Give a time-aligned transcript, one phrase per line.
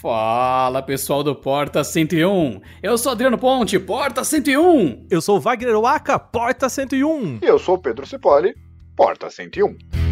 [0.00, 5.08] Fala pessoal do Porta 101, eu sou Adriano Ponte, Porta 101.
[5.10, 7.40] Eu sou o Wagner Waka, Porta 101.
[7.42, 8.54] E eu sou o Pedro Cipoli,
[8.96, 10.09] Porta 101.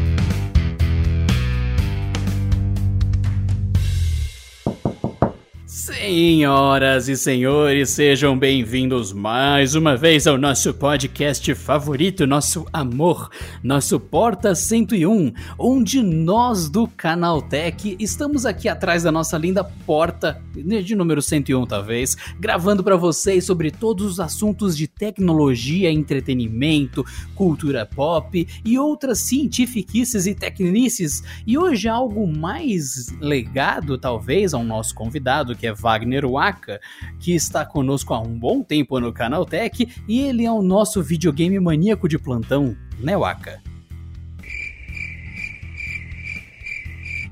[5.79, 13.31] Senhoras e senhores, sejam bem-vindos mais uma vez ao nosso podcast favorito, nosso amor,
[13.63, 20.97] nosso Porta 101, onde nós do Canaltech estamos aqui atrás da nossa linda porta, de
[20.97, 27.05] número 101 talvez, gravando para vocês sobre todos os assuntos de tecnologia, entretenimento,
[27.37, 31.23] cultura pop e outras cientificices e tecnices.
[31.47, 36.81] E hoje algo mais legado talvez ao nosso convidado, que é Wagner Waka,
[37.19, 41.59] que está conosco há um bom tempo no Canaltech e ele é o nosso videogame
[41.59, 43.61] maníaco de plantão, né, Waka?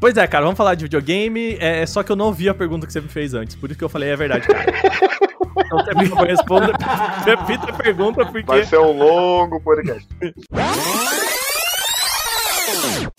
[0.01, 1.57] Pois é, cara, vamos falar de videogame.
[1.59, 3.79] É, só que eu não vi a pergunta que você me fez antes, por isso
[3.79, 4.67] que eu falei é verdade, cara.
[5.57, 6.73] então você me responde,
[7.25, 8.47] repita a pergunta porque.
[8.47, 10.07] Vai ser um longo podcast.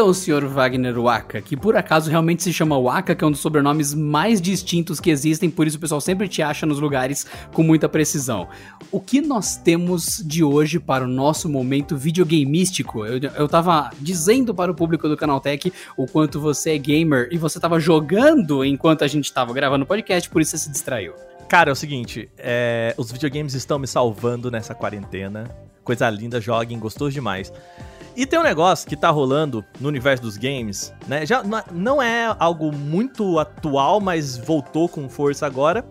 [0.00, 3.40] Então, senhor Wagner Waka, que por acaso realmente se chama Waka, que é um dos
[3.40, 7.62] sobrenomes mais distintos que existem, por isso o pessoal sempre te acha nos lugares com
[7.62, 8.48] muita precisão.
[8.90, 13.04] O que nós temos de hoje para o nosso momento videogameístico?
[13.04, 17.36] Eu, eu tava dizendo para o público do Canaltech o quanto você é gamer e
[17.36, 21.12] você tava jogando enquanto a gente tava gravando o podcast, por isso você se distraiu.
[21.46, 25.54] Cara, é o seguinte, é, os videogames estão me salvando nessa quarentena.
[25.84, 27.52] Coisa linda, joguem, gostoso demais.
[28.16, 31.24] E tem um negócio que tá rolando no universo dos games, né?
[31.24, 35.84] Já não é algo muito atual, mas voltou com força agora,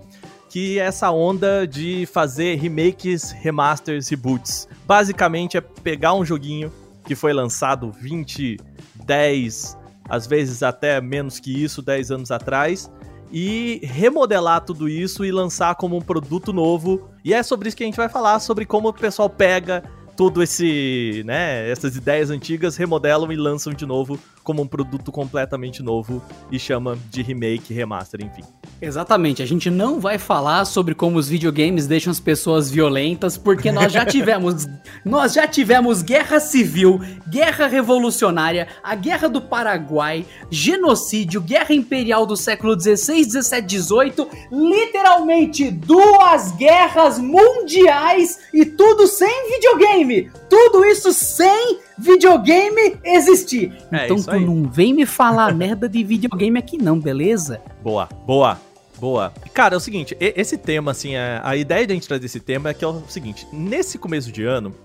[0.49, 4.67] que é essa onda de fazer remakes, remasters, reboots.
[4.85, 6.71] Basicamente é pegar um joguinho
[7.05, 8.57] que foi lançado 20,
[9.05, 12.91] 10, às vezes até menos que isso, 10 anos atrás,
[13.31, 17.09] e remodelar tudo isso e lançar como um produto novo.
[17.23, 19.83] E é sobre isso que a gente vai falar, sobre como o pessoal pega
[20.19, 25.83] todo esse, né, essas ideias antigas, remodelam e lançam de novo como um produto completamente
[25.83, 28.43] novo e chama de remake, remaster, enfim.
[28.81, 33.71] Exatamente, a gente não vai falar sobre como os videogames deixam as pessoas violentas, porque
[33.71, 34.67] nós já tivemos,
[35.03, 42.37] nós já tivemos guerra civil, guerra revolucionária, a guerra do Paraguai, genocídio, guerra imperial do
[42.37, 50.31] século 16, 17, 18, literalmente duas guerras mundiais e tudo sem videogame.
[50.49, 53.71] Tudo isso sem videogame existir.
[53.91, 57.61] É, então tu não vem me falar merda de videogame aqui não, beleza?
[57.83, 58.59] Boa, boa.
[58.99, 59.31] Boa.
[59.53, 62.41] Cara, é o seguinte, esse tema, assim, a, a ideia de a gente trazer esse
[62.41, 64.75] tema é que é o seguinte: nesse começo de ano,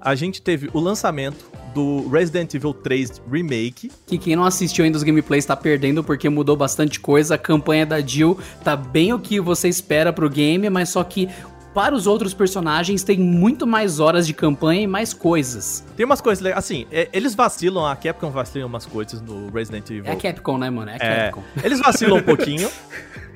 [0.00, 3.90] a gente teve o lançamento do Resident Evil 3 Remake.
[4.06, 7.34] Que quem não assistiu ainda os gameplays tá perdendo porque mudou bastante coisa.
[7.34, 11.28] A campanha da Jill tá bem o que você espera pro game, mas só que
[11.74, 15.84] para os outros personagens tem muito mais horas de campanha e mais coisas.
[15.96, 20.06] Tem umas coisas, assim, é, eles vacilam, a Capcom vacila umas coisas no Resident Evil.
[20.06, 20.90] É a Capcom, né, mano?
[20.90, 21.42] É a é, Capcom.
[21.62, 22.70] Eles vacilam um pouquinho,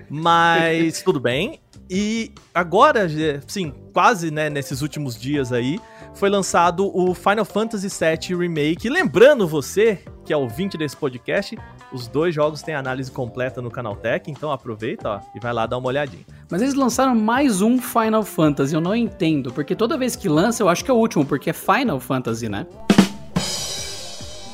[0.08, 1.60] mas tudo bem.
[1.90, 3.06] E agora,
[3.46, 5.78] sim, quase, né, nesses últimos dias aí,
[6.14, 8.88] foi lançado o Final Fantasy VII Remake.
[8.88, 11.56] Lembrando você, que é ouvinte desse podcast,
[11.92, 15.76] os dois jogos têm análise completa no Canaltech, então aproveita ó, e vai lá dar
[15.76, 16.24] uma olhadinha.
[16.52, 20.62] Mas eles lançaram mais um Final Fantasy, eu não entendo, porque toda vez que lança
[20.62, 22.66] eu acho que é o último, porque é Final Fantasy, né?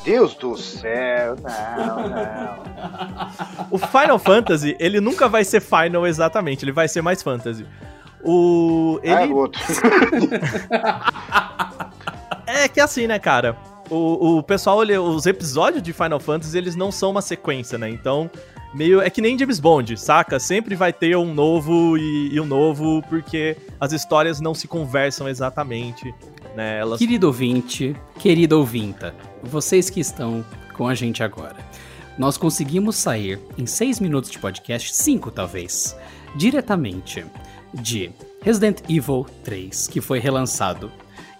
[0.05, 2.59] Deus do céu, não, não.
[3.69, 7.65] o Final Fantasy, ele nunca vai ser Final exatamente, ele vai ser mais Fantasy.
[8.23, 9.01] O.
[9.03, 9.13] Ele...
[9.13, 9.59] Ah, é outro.
[12.47, 13.57] é que assim, né, cara?
[13.89, 17.89] O, o pessoal, ele, os episódios de Final Fantasy, eles não são uma sequência, né?
[17.89, 18.31] Então,
[18.73, 19.01] meio.
[19.01, 20.39] É que nem James Bond, saca?
[20.39, 25.27] Sempre vai ter um novo e, e um novo, porque as histórias não se conversam
[25.27, 26.13] exatamente.
[26.55, 26.79] Né?
[26.79, 26.99] Elas...
[26.99, 31.57] Querido ouvinte, querida ouvinta, vocês que estão com a gente agora,
[32.17, 35.95] nós conseguimos sair em seis minutos de podcast, cinco talvez,
[36.35, 37.25] diretamente
[37.73, 38.11] de
[38.41, 40.91] Resident Evil 3, que foi relançado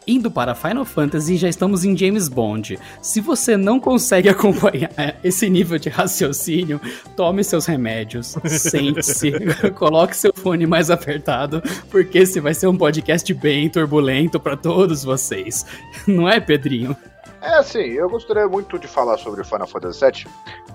[0.08, 2.80] indo para Final Fantasy, já estamos em James Bond.
[3.02, 4.92] Se você não consegue acompanhar
[5.24, 6.82] esse nível de raciocínio,
[7.16, 9.32] tome seus remédios, sente-se,
[9.76, 15.04] coloque seu fone mais apertado, porque esse vai ser um podcast bem turbulento para todos
[15.04, 15.66] vocês.
[16.08, 16.96] Não é, Pedrinho?
[17.42, 20.28] É assim, eu gostaria muito de falar sobre Final Fantasy VII,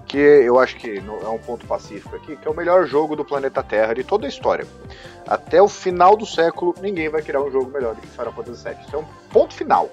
[0.06, 3.24] que eu acho que é um ponto pacífico aqui, que é o melhor jogo do
[3.24, 4.66] planeta Terra de toda a história.
[5.26, 8.64] Até o final do século, ninguém vai criar um jogo melhor do que Final Fantasy
[8.64, 8.76] VII.
[8.86, 9.90] Isso é um ponto final.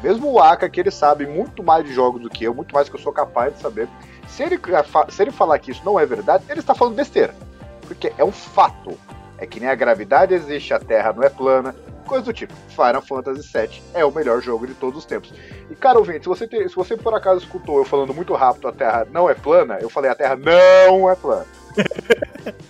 [0.00, 2.88] Mesmo o Aka, que ele sabe muito mais de jogos do que eu, muito mais
[2.88, 3.88] que eu sou capaz de saber.
[4.28, 4.60] Se ele,
[5.08, 7.34] se ele falar que isso não é verdade, ele está falando besteira.
[7.82, 8.98] Porque é um fato.
[9.38, 12.52] É que nem a gravidade existe, a Terra não é plana, coisa do tipo.
[12.68, 15.32] Final Fantasy VII é o melhor jogo de todos os tempos.
[15.70, 18.68] E, cara, ouvinte, se você, tem, se você por acaso escutou eu falando muito rápido
[18.68, 21.46] a Terra não é plana, eu falei a Terra não é plana.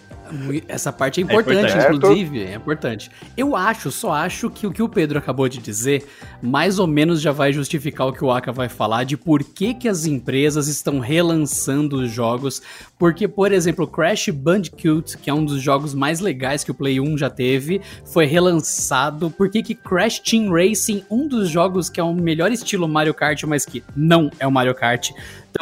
[0.68, 3.10] Essa parte é importante, é inclusive, é importante.
[3.36, 6.06] Eu acho, só acho que o que o Pedro acabou de dizer,
[6.40, 9.74] mais ou menos já vai justificar o que o Aka vai falar de por que,
[9.74, 12.62] que as empresas estão relançando os jogos.
[12.98, 17.00] Porque, por exemplo, Crash Bandicoot, que é um dos jogos mais legais que o Play
[17.00, 19.30] 1 já teve, foi relançado.
[19.30, 23.14] Por que, que Crash Team Racing, um dos jogos que é o melhor estilo Mario
[23.14, 25.10] Kart, mas que não é o Mario Kart,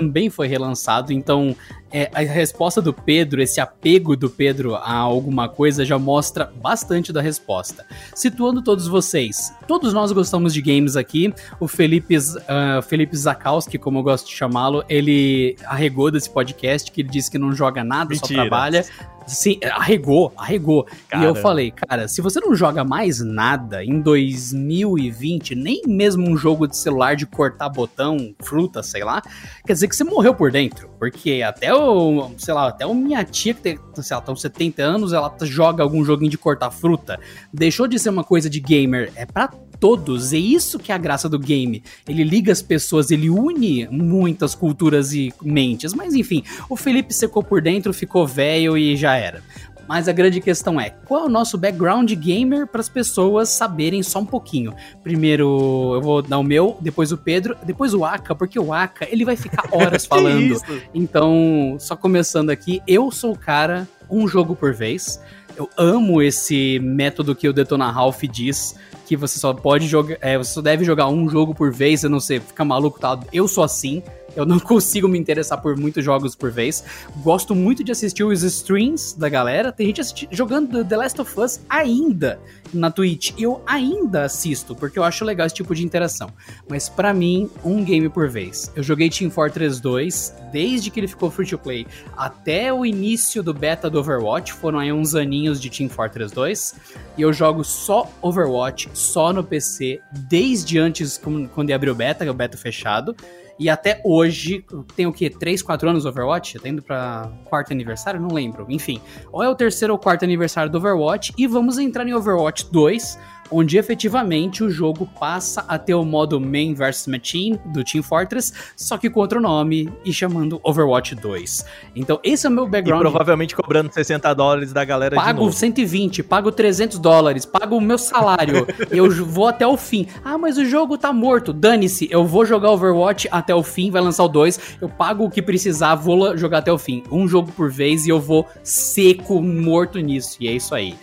[0.00, 1.12] também foi relançado.
[1.12, 1.55] Então,
[1.93, 7.12] é, a resposta do Pedro, esse apego do Pedro a alguma coisa, já mostra bastante
[7.12, 7.85] da resposta.
[8.14, 11.35] Situando todos vocês, todos nós gostamos de games aqui.
[11.61, 17.02] O Felipe, uh, Felipe Zakowski, como eu gosto de chamá-lo, ele arregou desse podcast, que
[17.02, 18.26] ele disse que não joga nada, Mentira.
[18.26, 18.87] só trabalha.
[19.31, 20.87] Sim, arregou, arregou.
[21.09, 21.25] Cara.
[21.25, 26.37] E eu falei, cara, se você não joga mais nada em 2020, nem mesmo um
[26.37, 29.23] jogo de celular de cortar botão, fruta, sei lá,
[29.65, 30.91] quer dizer que você morreu por dentro.
[30.99, 34.41] Porque até o, sei lá, até o minha tia que tem, sei lá, tá uns
[34.41, 37.19] 70 anos, ela joga algum joguinho de cortar fruta.
[37.53, 39.50] Deixou de ser uma coisa de gamer, é pra
[39.81, 40.32] todos.
[40.32, 41.82] É isso que é a graça do game.
[42.06, 45.94] Ele liga as pessoas, ele une muitas culturas e mentes.
[45.94, 49.43] Mas enfim, o Felipe secou por dentro, ficou velho e já era.
[49.91, 54.05] Mas a grande questão é, qual é o nosso background gamer para as pessoas saberem
[54.05, 54.73] só um pouquinho?
[55.03, 59.09] Primeiro eu vou dar o meu, depois o Pedro, depois o Aka, porque o Aka,
[59.11, 60.61] ele vai ficar horas falando.
[60.94, 65.21] então, só começando aqui, eu sou o cara, um jogo por vez.
[65.56, 68.76] Eu amo esse método que o Detona Ralph diz,
[69.11, 72.11] que você só pode jogar, é, você só deve jogar um jogo por vez, eu
[72.11, 73.19] não sei, fica maluco tal.
[73.33, 74.05] Eu sou assim,
[74.37, 76.85] eu não consigo me interessar por muitos jogos por vez.
[77.23, 79.73] Gosto muito de assistir os streams da galera.
[79.73, 82.41] Tem gente jogando The Last of Us ainda
[82.73, 83.32] na Twitch.
[83.38, 86.31] Eu ainda assisto, porque eu acho legal esse tipo de interação.
[86.69, 88.71] Mas para mim, um game por vez.
[88.75, 91.87] Eu joguei Team Fortress 2 desde que ele ficou free to play
[92.17, 94.53] até o início do beta do Overwatch.
[94.53, 96.75] Foram aí uns aninhos de Team Fortress 2.
[97.17, 101.21] E eu jogo só Overwatch, só no PC, desde antes,
[101.55, 103.15] quando ia abrir o beta, que é o beta fechado.
[103.61, 104.65] E até hoje,
[104.97, 105.29] tem o quê?
[105.29, 106.59] 3, 4 anos Overwatch?
[106.59, 108.19] Tá indo pra quarto aniversário?
[108.19, 108.65] Não lembro.
[108.71, 108.99] Enfim,
[109.31, 111.35] ou é o terceiro ou quarto aniversário do Overwatch.
[111.37, 113.19] E vamos entrar em Overwatch 2
[113.50, 118.52] onde efetivamente o jogo passa a ter o modo Main vs Machine do Team Fortress,
[118.76, 121.64] só que com outro nome e chamando Overwatch 2.
[121.94, 123.00] Então esse é o meu background.
[123.00, 125.52] E provavelmente cobrando 60 dólares da galera pago de novo.
[125.56, 130.06] 120, pago 300 dólares, pago o meu salário, eu vou até o fim.
[130.25, 131.52] Ah, mas o jogo tá morto.
[131.52, 135.31] Dane-se, eu vou jogar Overwatch até o fim, vai lançar o 2, eu pago o
[135.31, 137.02] que precisar, vou jogar até o fim.
[137.11, 140.37] Um jogo por vez e eu vou seco, morto nisso.
[140.41, 140.94] E é isso aí.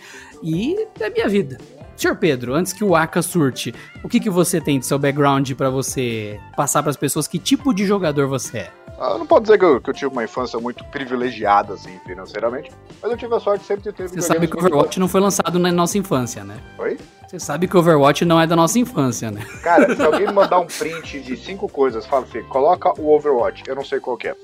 [0.42, 1.58] E é minha vida.
[1.98, 3.74] Senhor Pedro, antes que o Aka surte,
[4.04, 7.40] o que, que você tem de seu background para você passar para as pessoas que
[7.40, 8.70] tipo de jogador você é?
[9.00, 11.98] Ah, eu não posso dizer que eu, que eu, tive uma infância muito privilegiada, assim,
[12.06, 12.70] financeiramente,
[13.02, 15.08] mas eu tive a sorte de sempre de ter Você sabe que o Overwatch não
[15.08, 16.58] foi lançado na nossa infância, né?
[16.78, 16.98] Oi?
[17.26, 19.44] Você sabe que o Overwatch não é da nossa infância, né?
[19.62, 23.64] Cara, se alguém me mandar um print de cinco coisas, fala, Fê, coloca o Overwatch,
[23.66, 24.34] eu não sei qual é.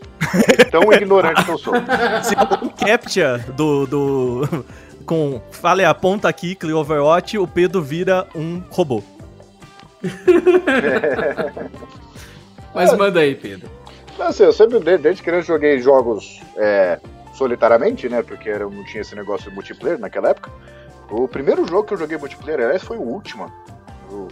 [0.61, 1.75] é tão ignorante que eu sou.
[2.23, 2.35] Se
[2.65, 4.65] um captcha do, do,
[5.05, 9.03] com fale aponta aqui, click Overwatch, o Pedro vira um robô.
[12.75, 13.71] Mas manda aí, Pedro.
[14.19, 16.99] Assim, eu sempre, desde criança, joguei jogos é,
[17.35, 18.23] solitariamente, né?
[18.23, 20.51] Porque eu não tinha esse negócio de multiplayer naquela época.
[21.11, 23.53] O primeiro jogo que eu joguei multiplayer, aliás, foi o último.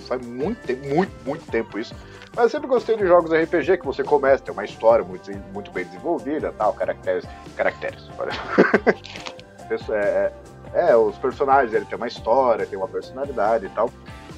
[0.07, 1.95] Faz muito tempo, muito, muito tempo isso.
[2.35, 5.71] Mas eu sempre gostei de jogos RPG que você começa, tem uma história muito, muito
[5.71, 7.25] bem desenvolvida, tal, caracteres.
[7.57, 8.09] Caracteres.
[9.91, 10.33] é, é
[10.73, 13.91] é, os personagens, ele tem uma história, tem uma personalidade e tal.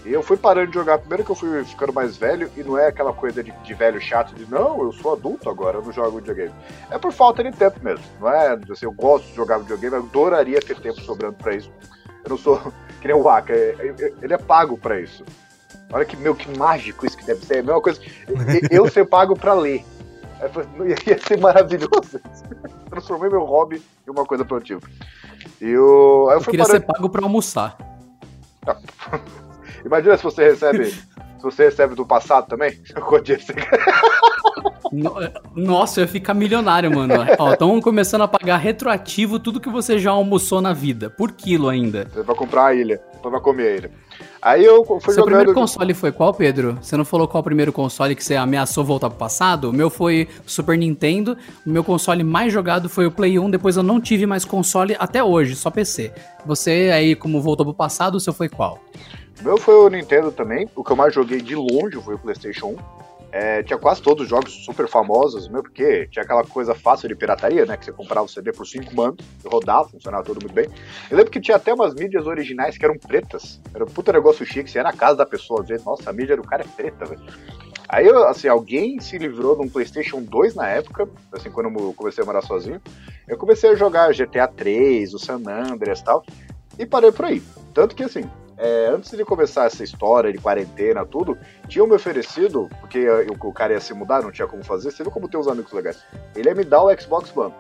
[0.05, 2.77] E eu fui parando de jogar, primeiro que eu fui ficando mais velho, e não
[2.77, 5.93] é aquela coisa de, de velho chato de não, eu sou adulto agora, eu não
[5.93, 6.55] jogo videogame.
[6.91, 8.59] É por falta de tempo mesmo, não é?
[8.71, 11.73] Assim, eu gosto de jogar videogame, eu adoraria ter tempo sobrando para isso.
[12.23, 12.61] Eu não sou
[13.01, 15.25] que nem o Waka, é, é, ele é pago para isso.
[15.91, 17.57] Olha que, meu, que mágico isso que deve ser.
[17.57, 18.01] É a mesma coisa,
[18.71, 19.85] eu ser pago para ler.
[21.07, 22.21] Ia ser maravilhoso.
[22.91, 24.83] Transformei meu hobby em uma coisa produtiva.
[25.61, 26.81] E eu, eu queria parando...
[26.81, 27.77] ser pago pra almoçar.
[29.85, 30.87] Imagina se você recebe.
[30.91, 32.81] se você recebe do passado também.
[35.55, 37.15] Nossa, eu ia ficar milionário, mano.
[37.39, 41.69] Ó, estão começando a pagar retroativo tudo que você já almoçou na vida, por quilo
[41.69, 42.09] ainda.
[42.13, 43.91] Você vai comprar a ilha, você vai comer a ilha.
[44.45, 45.25] Aí eu fui Seu jogando...
[45.25, 46.77] primeiro console foi qual, Pedro?
[46.79, 49.71] Você não falou qual o primeiro console que você ameaçou voltar pro passado?
[49.71, 51.35] O meu foi Super Nintendo.
[51.67, 53.51] O meu console mais jogado foi o Play 1.
[53.51, 56.13] Depois eu não tive mais console até hoje, só PC.
[56.45, 58.79] Você aí, como voltou pro passado, o seu foi qual?
[59.41, 60.69] O meu foi o Nintendo também.
[60.77, 62.77] O que eu mais joguei de longe foi o PlayStation 1.
[63.37, 67.17] É, tinha quase todos os jogos super famosos, meu, porque tinha aquela coisa fácil de
[67.17, 67.77] pirataria, né?
[67.77, 70.67] Que você comprava o CD por 5 mandos, rodava, funcionava tudo muito bem.
[71.11, 73.61] Eu lembro que tinha até umas mídias originais que eram pretas.
[73.75, 76.37] Era um puta negócio chique, você ia na casa da pessoa ver, nossa, a mídia
[76.37, 77.23] do cara é preta, velho.
[77.89, 82.23] Aí, assim, alguém se livrou de um PlayStation 2 na época, assim, quando eu comecei
[82.23, 82.81] a morar sozinho.
[83.27, 86.25] Eu comecei a jogar GTA 3, o San Andreas e tal,
[86.79, 87.43] e parei por aí.
[87.75, 91.37] Tanto que, assim, é, antes de começar essa história de quarentena, tudo,
[91.69, 95.03] tinham me oferecido, porque eu, o cara ia se mudar, não tinha como fazer, você
[95.03, 96.03] viu como tem os amigos legais.
[96.37, 97.55] Ele ia me dar o Xbox One.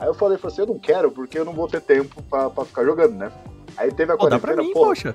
[0.00, 2.48] Aí eu falei, falei assim, eu não quero, porque eu não vou ter tempo pra,
[2.48, 3.30] pra ficar jogando, né?
[3.76, 5.14] Aí teve a Pô, quarentena, dá mim, pô, poxa.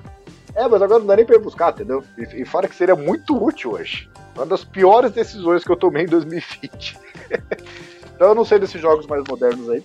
[0.54, 2.04] É, mas agora não dá nem pra ir buscar, entendeu?
[2.16, 4.08] E, e fora que seria muito útil hoje.
[4.36, 6.98] Uma das piores decisões que eu tomei em 2020.
[8.14, 9.84] então eu não sei desses jogos mais modernos aí.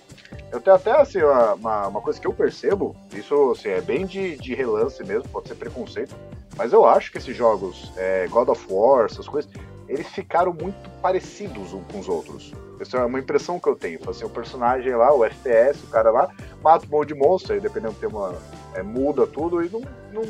[0.52, 4.36] Eu tenho até assim, uma, uma coisa que eu percebo, isso assim, é bem de,
[4.36, 6.14] de relance mesmo, pode ser preconceito,
[6.56, 9.50] mas eu acho que esses jogos, é, God of War, essas coisas,
[9.88, 12.52] eles ficaram muito parecidos uns com os outros.
[12.80, 13.98] Essa é uma impressão que eu tenho.
[14.08, 16.30] Assim, o personagem lá, o FPS, o cara lá,
[16.62, 18.34] mata um monte de monstro, aí dependendo do tema,
[18.74, 19.80] é, muda tudo e não,
[20.12, 20.22] não,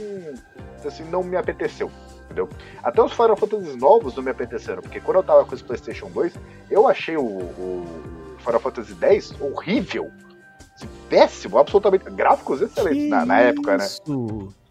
[0.85, 1.91] assim, não me apeteceu.
[2.31, 2.49] Entendeu?
[2.83, 6.09] Até os Final Fantasy novos não me apeteceram, porque quando eu tava com esse PlayStation
[6.11, 6.33] 2,
[6.71, 7.87] eu achei o, o
[8.39, 10.11] Final Fantasy X horrível.
[11.09, 12.09] Péssimo, absolutamente.
[12.11, 13.87] Gráficos excelentes na, na, época, né?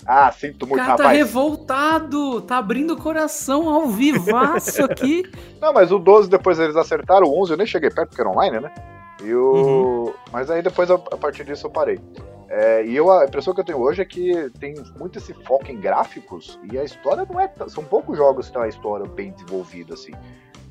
[0.05, 1.19] Ah, sinto muito, cara tá rapaz.
[1.19, 5.29] tá revoltado, tá abrindo o coração ao vivaço aqui.
[5.61, 8.29] Não, mas o 12 depois eles acertaram, o 11 eu nem cheguei perto porque era
[8.29, 8.73] online, né?
[9.21, 9.51] E o...
[9.51, 10.13] Uhum.
[10.31, 11.99] Mas aí depois, a, a partir disso, eu parei.
[12.49, 15.71] É, e eu, a impressão que eu tenho hoje é que tem muito esse foco
[15.71, 17.51] em gráficos e a história não é.
[17.67, 20.13] São poucos jogos que tem uma história bem desenvolvida, assim.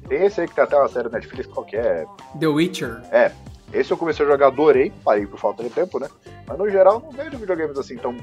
[0.09, 2.07] Tem esse aí que tem até uma série Netflix qualquer.
[2.39, 3.01] The Witcher.
[3.13, 3.31] É.
[3.73, 6.09] Esse eu comecei a jogar, adorei, parei por falta de tempo, né?
[6.47, 8.17] Mas no geral, não vejo videogames assim tão.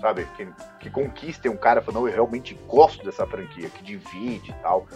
[0.00, 0.48] Sabe, que,
[0.80, 4.86] que conquistem um cara falando, eu realmente gosto dessa franquia, que divide e tal.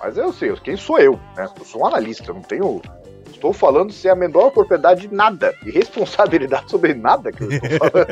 [0.00, 1.48] Mas eu sei, quem sou eu, né?
[1.56, 2.82] Eu sou um analista, eu não tenho.
[3.40, 7.70] Estou falando sem a menor propriedade de nada, e responsabilidade sobre nada que eu estou
[7.90, 8.06] falando.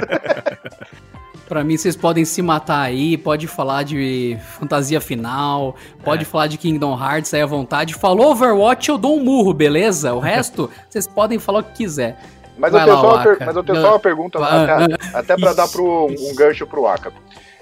[1.47, 6.25] Pra mim, vocês podem se matar aí, pode falar de fantasia final, pode é.
[6.25, 7.93] falar de Kingdom Hearts aí à vontade.
[7.93, 10.15] Falou Overwatch, eu dou um murro, beleza?
[10.15, 12.19] O resto, vocês podem falar o que quiser.
[12.57, 13.47] Mas eu, tenho lá, só per...
[13.47, 17.13] mas eu tenho só uma pergunta, até, até pra dar pro, um gancho pro Aka.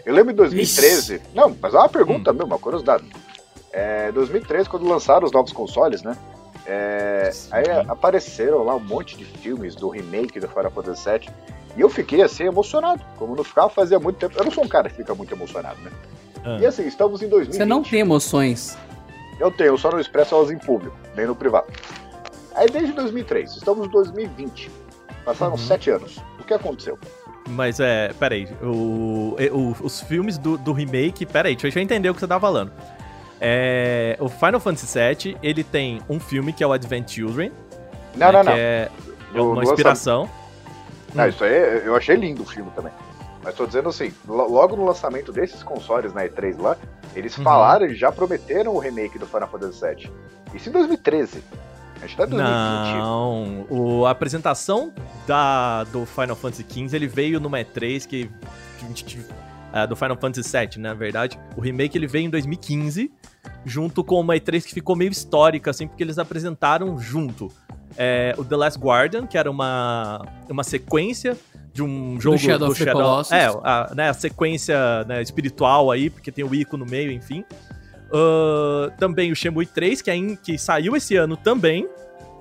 [0.05, 1.15] Eu lembro em 2013.
[1.17, 1.25] Isso.
[1.35, 2.35] Não, mas é uma pergunta hum.
[2.35, 3.05] mesmo, uma curiosidade.
[3.73, 6.17] É, 2013, quando lançaram os novos consoles, né?
[6.67, 11.31] É, aí apareceram lá um monte de filmes do remake do Final Fantasy VII.
[11.77, 13.05] E eu fiquei assim emocionado.
[13.17, 14.37] Como não ficava fazia muito tempo.
[14.39, 15.93] Eu não sou um cara que fica muito emocionado, né?
[16.45, 16.59] Ah.
[16.61, 17.57] E assim, estamos em 2020.
[17.57, 18.77] Você não tem emoções.
[19.39, 21.67] Eu tenho, eu só não expresso elas em público, nem no privado.
[22.55, 24.71] Aí desde 2003, estamos em 2020.
[25.25, 25.59] Passaram uhum.
[25.59, 26.17] sete anos.
[26.41, 26.99] O que aconteceu?
[27.49, 32.15] Mas é, peraí, o, o, os filmes do, do remake, peraí, deixa eu entender o
[32.15, 32.73] que você tá falando.
[33.41, 37.53] É, o Final Fantasy VII, ele tem um filme que é o Advent Children.
[38.15, 38.53] Não, né, não, não.
[38.53, 38.91] É,
[39.35, 40.29] é uma inspiração.
[41.17, 42.93] Ah, isso aí eu achei lindo o filme também.
[43.43, 46.77] Mas tô dizendo assim, logo no lançamento desses consoles na E3 lá,
[47.15, 47.45] eles uhum.
[47.45, 50.13] falaram, eles já prometeram o remake do Final Fantasy VII.
[50.53, 51.43] Isso em 2013.
[52.03, 52.95] A gente tá em 2020.
[52.99, 54.93] Não, o, a apresentação
[55.27, 58.31] da, do Final Fantasy XV, ele veio numa E3 que...
[59.77, 61.39] Uh, do Final Fantasy VII, na verdade.
[61.57, 63.13] O remake ele veio em 2015,
[63.65, 67.51] junto com uma E3 que ficou meio histórica, assim, porque eles apresentaram junto
[67.97, 71.37] é, o The Last Guardian, que era uma, uma sequência
[71.73, 73.33] de um jogo do Shadow, do Shadow, Colossus.
[73.33, 77.45] É, a, né, a sequência né, espiritual aí, porque tem o Ico no meio, enfim.
[78.07, 81.87] Uh, também o Shenmue 3, que, é que saiu esse ano também,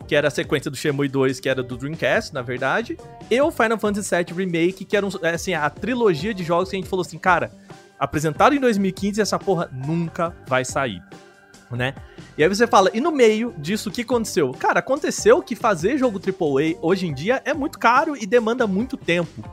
[0.07, 2.97] que era a sequência do Shenmue 2, que era do Dreamcast, na verdade.
[3.29, 6.69] E o Final Fantasy VII Remake, que era um, é, assim, a trilogia de jogos
[6.69, 7.51] que a gente falou assim, cara,
[7.99, 11.01] apresentado em 2015 essa porra nunca vai sair
[11.71, 11.93] né?
[12.37, 14.51] E aí você fala, e no meio disso, o que aconteceu?
[14.51, 18.97] Cara, aconteceu que fazer jogo AAA hoje em dia é muito caro e demanda muito
[18.97, 19.43] tempo,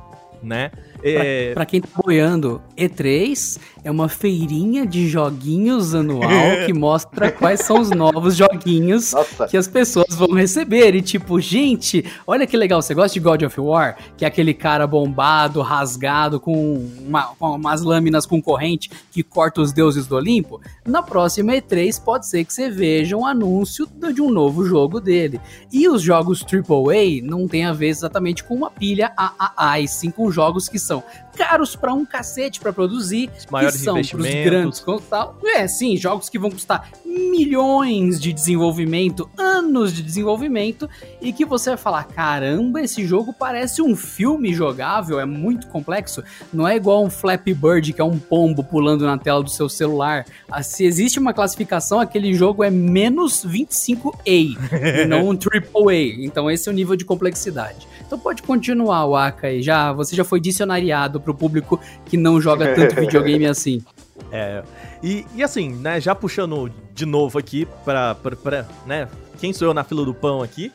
[0.42, 0.70] né?
[1.02, 1.46] É...
[1.46, 6.30] Pra, pra quem tá boiando, E3 é uma feirinha de joguinhos anual
[6.66, 9.46] que mostra quais são os novos joguinhos Nossa.
[9.48, 10.94] que as pessoas vão receber.
[10.94, 13.96] E tipo, gente, olha que legal, você gosta de God of War?
[14.16, 19.60] Que é aquele cara bombado, rasgado, com, uma- com umas lâminas com corrente que corta
[19.60, 20.60] os deuses do Olimpo?
[20.86, 25.40] Na próxima E3 pode ser que você veja um anúncio de um novo jogo dele.
[25.72, 30.10] E os jogos AAA não tem a ver exatamente com uma pilha AAA, e sim
[30.10, 30.91] com jogos que são
[31.36, 34.10] caros pra um cacete pra produzir, Os que maiores são pros
[34.44, 35.38] grandes tal.
[35.44, 40.88] É, sim, jogos que vão custar milhões de desenvolvimento, anos de desenvolvimento,
[41.20, 46.22] e que você vai falar: caramba, esse jogo parece um filme jogável, é muito complexo.
[46.52, 49.68] Não é igual um Flappy Bird, que é um pombo pulando na tela do seu
[49.68, 50.24] celular.
[50.50, 56.24] Ah, Se existe uma classificação, aquele jogo é menos 25A, e não um AAA.
[56.24, 57.86] Então esse é o nível de complexidade.
[58.12, 59.62] Então pode continuar, Waka, aí.
[59.62, 63.82] Já, você já foi dicionariado pro público que não joga tanto videogame assim.
[64.30, 64.62] É,
[65.02, 69.08] e, e assim, né, já puxando de novo aqui pra, pra, pra, né,
[69.40, 70.70] quem sou eu na fila do pão aqui?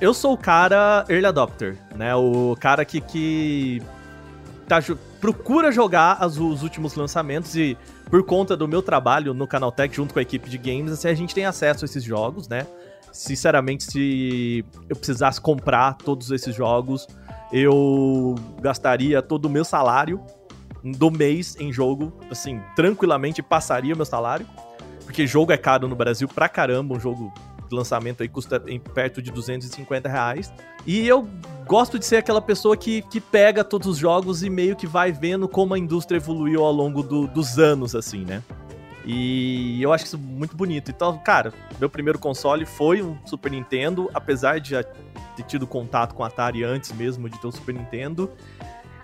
[0.00, 3.82] Eu sou o cara early adopter, né, o cara que, que
[4.68, 4.78] tá,
[5.20, 7.76] procura jogar as- os últimos lançamentos e
[8.08, 11.14] por conta do meu trabalho no Canaltech junto com a equipe de games, assim, a
[11.14, 12.68] gente tem acesso a esses jogos, né,
[13.12, 17.06] sinceramente, se eu precisasse comprar todos esses jogos,
[17.52, 20.20] eu gastaria todo o meu salário
[20.82, 24.46] do mês em jogo, assim, tranquilamente passaria o meu salário,
[25.04, 27.32] porque jogo é caro no Brasil pra caramba, um jogo
[27.68, 30.52] de lançamento aí custa em perto de 250 reais.
[30.86, 31.26] E eu
[31.66, 35.12] gosto de ser aquela pessoa que, que pega todos os jogos e meio que vai
[35.12, 38.42] vendo como a indústria evoluiu ao longo do- dos anos, assim, né?
[39.04, 40.90] E eu acho isso muito bonito.
[40.90, 46.14] Então, cara, meu primeiro console foi um Super Nintendo, apesar de já ter tido contato
[46.14, 48.30] com Atari antes mesmo de ter o Super Nintendo.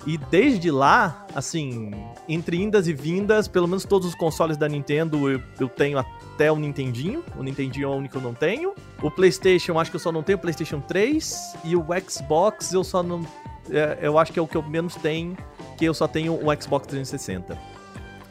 [0.06, 1.90] E desde lá, assim,
[2.28, 6.50] entre indas e vindas, pelo menos todos os consoles da Nintendo eu, eu tenho até
[6.50, 7.24] o Nintendinho.
[7.36, 8.74] O Nintendinho é o único que eu não tenho.
[9.02, 11.56] O PlayStation, acho que eu só não tenho o PlayStation 3.
[11.64, 13.26] E o Xbox, eu só não.
[13.70, 15.36] é, eu acho que é o que eu menos tenho,
[15.76, 17.77] que eu só tenho o Xbox 360.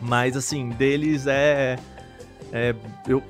[0.02, 1.78] Mas, assim, deles é.
[2.52, 2.76] é
[3.08, 3.22] eu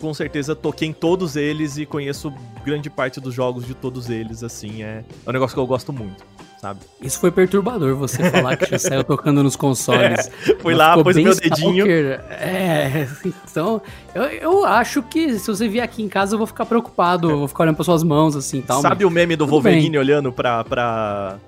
[0.00, 2.32] com certeza toquei em todos eles e conheço
[2.64, 4.82] grande parte dos jogos de todos eles, assim.
[4.82, 6.24] É, é um negócio que eu gosto muito,
[6.60, 6.80] sabe?
[7.00, 10.30] Isso foi perturbador você falar que já saiu tocando nos consoles.
[10.60, 11.86] Fui Mas lá, pôs bem meu dedinho.
[11.86, 12.20] stalker.
[12.30, 13.80] É, então,
[14.14, 17.38] eu, eu acho que se você vier aqui em casa eu vou ficar preocupado, eu
[17.38, 20.62] vou ficar olhando para suas mãos assim, tal, Sabe o meme do Wolverine olhando pra,
[20.62, 21.38] pra.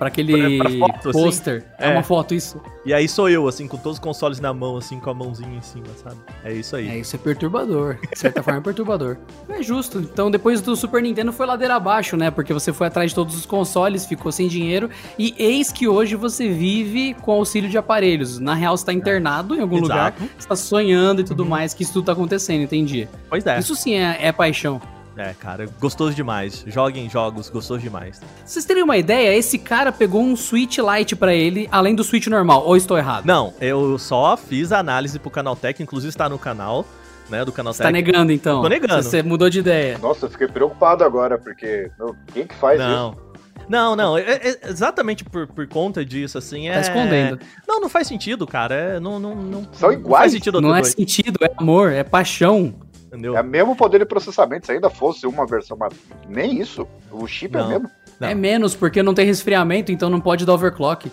[0.00, 1.22] Para aquele pra- foto, assim?
[1.22, 1.64] pôster.
[1.78, 1.90] É.
[1.90, 1.92] É.
[1.92, 2.58] uma foto isso.
[2.86, 5.54] E aí sou eu, assim, com todos os consoles na mão, assim, com a mãozinha
[5.54, 6.16] em cima, sabe?
[6.42, 6.88] É isso aí.
[6.88, 7.98] É, isso é perturbador.
[8.10, 9.18] De certa forma é perturbador.
[9.50, 9.98] É justo.
[9.98, 12.30] Então, depois do Super Nintendo foi ladeira abaixo, né?
[12.30, 14.88] Porque você foi atrás de todos os consoles, ficou sem dinheiro.
[15.18, 18.38] E eis que hoje você vive com auxílio de aparelhos.
[18.38, 20.14] Na real, você tá internado em algum lugar.
[20.16, 20.30] Exato.
[20.38, 23.06] Você tá sonhando e tudo mais, que isso tudo tá acontecendo, entendi.
[23.28, 23.58] Pois é.
[23.58, 24.80] Isso sim é, é paixão.
[25.16, 26.64] É, cara, gostoso demais.
[26.66, 28.18] Joguem jogos, gostoso demais.
[28.20, 32.02] Pra Vocês terem uma ideia, esse cara pegou um Switch Lite pra ele, além do
[32.04, 32.64] Switch normal.
[32.64, 33.26] Ou estou errado?
[33.26, 36.86] Não, eu só fiz a análise pro Canaltech, inclusive está no canal,
[37.28, 37.82] né, do Você Canaltech.
[37.82, 38.62] tá negando, então.
[38.62, 39.02] Tô negando.
[39.02, 39.98] Você mudou de ideia.
[39.98, 42.88] Nossa, eu fiquei preocupado agora, porque meu, quem que faz isso?
[42.88, 43.30] Não.
[43.68, 46.72] Não, não, é- é exatamente por, por conta disso, assim, é...
[46.74, 47.38] Tá escondendo.
[47.68, 50.22] Não, não faz sentido, cara, é, não, não, não, São não iguais.
[50.22, 52.74] faz sentido Não é dois, sentido, é amor, é paixão.
[53.10, 53.36] Entendeu?
[53.36, 55.92] É mesmo poder de processamento, se ainda fosse uma versão, mas
[56.28, 56.86] nem isso.
[57.10, 57.68] O chip é Não.
[57.68, 57.90] mesmo.
[58.18, 58.28] Não.
[58.28, 61.10] É menos, porque não tem resfriamento, então não pode dar overclock.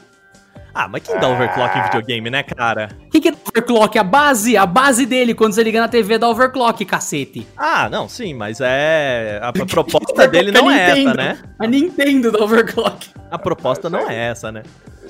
[0.74, 2.90] Ah, mas quem dá overclock em videogame, né, cara?
[3.08, 3.98] O que, que é overclock?
[3.98, 7.48] A base, a base dele, quando você liga na TV, dá overclock, cacete.
[7.58, 9.40] Ah, não, sim, mas é.
[9.42, 11.40] A, a proposta dele não é essa, né?
[11.58, 13.10] A Nintendo dá overclock.
[13.32, 14.62] A proposta É, não é essa, né?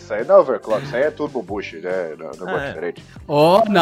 [0.07, 2.13] Isso aí não é overclock, isso aí é tudo bullshit, né?
[2.17, 2.67] Não, não Ah, é.
[2.69, 3.03] diferente.
[3.27, 3.81] Oh, não.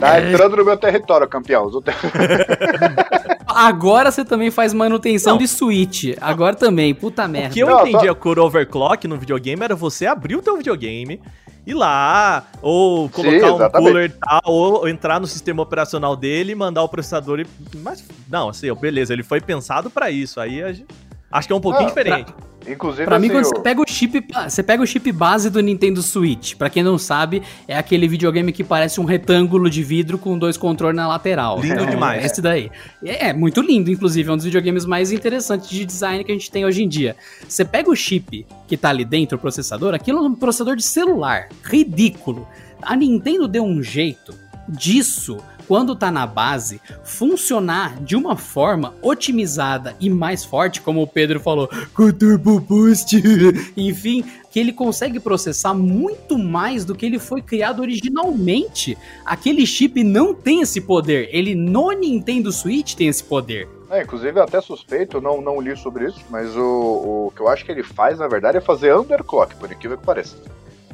[0.00, 1.70] Tá entrando no meu território, campeão.
[3.46, 5.38] Agora você também faz manutenção Não.
[5.38, 6.14] de Switch.
[6.22, 7.48] Agora também, puta merda.
[7.48, 10.56] O que eu Não, entendia só- por overclock no videogame era você abrir o teu
[10.56, 11.20] videogame,
[11.66, 16.54] ir lá, ou colocar Sim, um cooler e tal, ou entrar no sistema operacional dele,
[16.54, 17.46] mandar o processador e.
[17.76, 20.40] Mas, não, assim, beleza, ele foi pensado pra isso.
[20.40, 20.86] Aí a gente-
[21.30, 22.32] acho que é um pouquinho Ah, diferente.
[22.66, 25.48] Inclusive, Pra mim, assim, quando o- você pega o chip, você pega o chip base
[25.48, 26.54] do Nintendo Switch.
[26.54, 30.56] Pra quem não sabe, é aquele videogame que parece um retângulo de vidro com dois
[30.58, 31.60] controles na lateral.
[31.60, 32.24] Lindo É, demais.
[32.26, 32.70] Esse daí.
[33.02, 36.34] É, é muito lindo, inclusive, é um dos videogames mais interessantes de design que a
[36.34, 37.16] gente tem hoje em dia.
[37.48, 40.82] Você pega o chip que tá ali dentro, o processador, aquilo é um processador de
[40.82, 41.48] celular.
[41.64, 42.46] Ridículo.
[42.82, 44.34] A Nintendo deu um jeito
[44.68, 51.06] disso quando tá na base, funcionar de uma forma otimizada e mais forte, como o
[51.06, 53.22] Pedro falou, com Turbo Boost,
[53.76, 58.96] enfim, que ele consegue processar muito mais do que ele foi criado originalmente.
[59.26, 63.68] Aquele chip não tem esse poder, ele no Nintendo Switch tem esse poder.
[63.90, 67.64] É, inclusive, até suspeito, não, não li sobre isso, mas o, o que eu acho
[67.64, 70.36] que ele faz, na verdade, é fazer underclock, por incrível que pareça.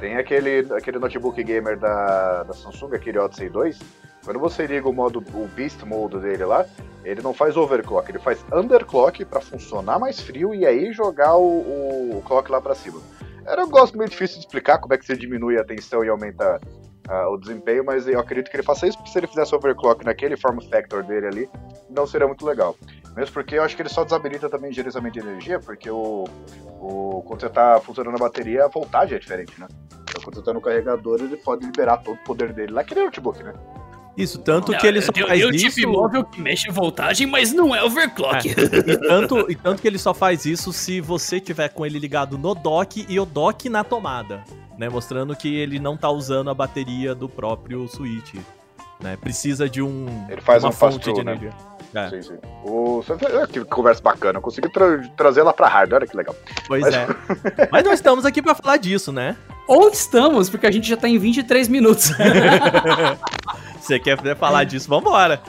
[0.04, 3.78] Tem aquele, aquele notebook gamer da, da Samsung, aquele Odyssey 2,
[4.22, 6.66] quando você liga o modo, o Beast Mode dele lá,
[7.02, 12.18] ele não faz overclock, ele faz underclock para funcionar mais frio e aí jogar o,
[12.18, 13.00] o clock lá para cima.
[13.46, 16.10] Era um negócio meio difícil de explicar como é que você diminui a tensão e
[16.10, 16.60] aumenta
[17.08, 20.04] uh, o desempenho, mas eu acredito que ele faça isso, porque se ele fizesse overclock
[20.04, 21.50] naquele form factor dele ali,
[21.90, 22.76] não seria muito legal.
[23.16, 26.24] Mesmo porque eu acho que ele só desabilita também gerenciamento de energia, porque o,
[26.80, 29.68] o, quando você está funcionando a bateria, a voltagem é diferente, né?
[30.02, 32.94] Então quando você está no carregador, ele pode liberar todo o poder dele lá, que
[32.94, 33.52] nem notebook, né?
[34.16, 35.68] Isso, tanto não, que ele só eu, faz eu isso...
[35.68, 38.48] tipo imóvel que mexe voltagem, mas não é overclock.
[38.48, 38.52] É.
[38.52, 42.38] E, tanto, e tanto que ele só faz isso se você tiver com ele ligado
[42.38, 44.44] no dock e o dock na tomada
[44.78, 44.88] né?
[44.88, 48.34] Mostrando que ele não tá usando a bateria do próprio Switch.
[49.04, 49.18] Né?
[49.18, 51.32] Precisa de um ele faz uma um fonte de né?
[51.32, 51.52] energia.
[51.94, 52.08] É.
[52.08, 52.38] Sim, sim.
[52.64, 53.04] O...
[53.52, 54.38] Que conversa bacana.
[54.38, 56.34] Eu consegui tra trazer ela pra hardware, olha que legal.
[56.66, 56.94] Pois Mas...
[56.94, 57.06] é.
[57.70, 59.36] Mas nós estamos aqui para falar disso, né?
[59.68, 62.12] Ou estamos, porque a gente já tá em 23 minutos.
[63.78, 64.88] Você quer falar disso?
[64.88, 65.40] Vambora.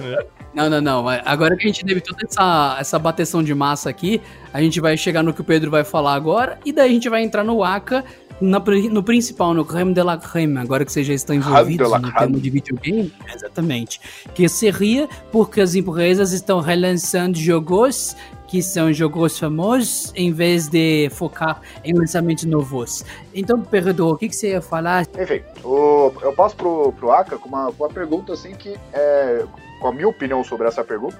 [0.53, 1.07] Não, não, não.
[1.07, 4.21] Agora que a gente teve toda essa, essa bateção de massa aqui,
[4.53, 7.07] a gente vai chegar no que o Pedro vai falar agora, e daí a gente
[7.07, 8.03] vai entrar no Aka
[8.41, 8.59] na,
[8.91, 12.39] no principal, no creme de la creme, agora que vocês já estão envolvidos no tema
[12.39, 13.99] de videogame, exatamente,
[14.33, 18.15] que seria porque as empresas estão relançando jogos
[18.47, 23.03] que são jogos famosos em vez de focar em lançamentos novos.
[23.33, 25.07] Então, Pedro, o que, que você ia falar?
[25.19, 29.45] Enfim, o, eu passo pro, pro Aka com uma, uma pergunta assim que é,
[29.79, 31.19] com a minha opinião sobre essa pergunta,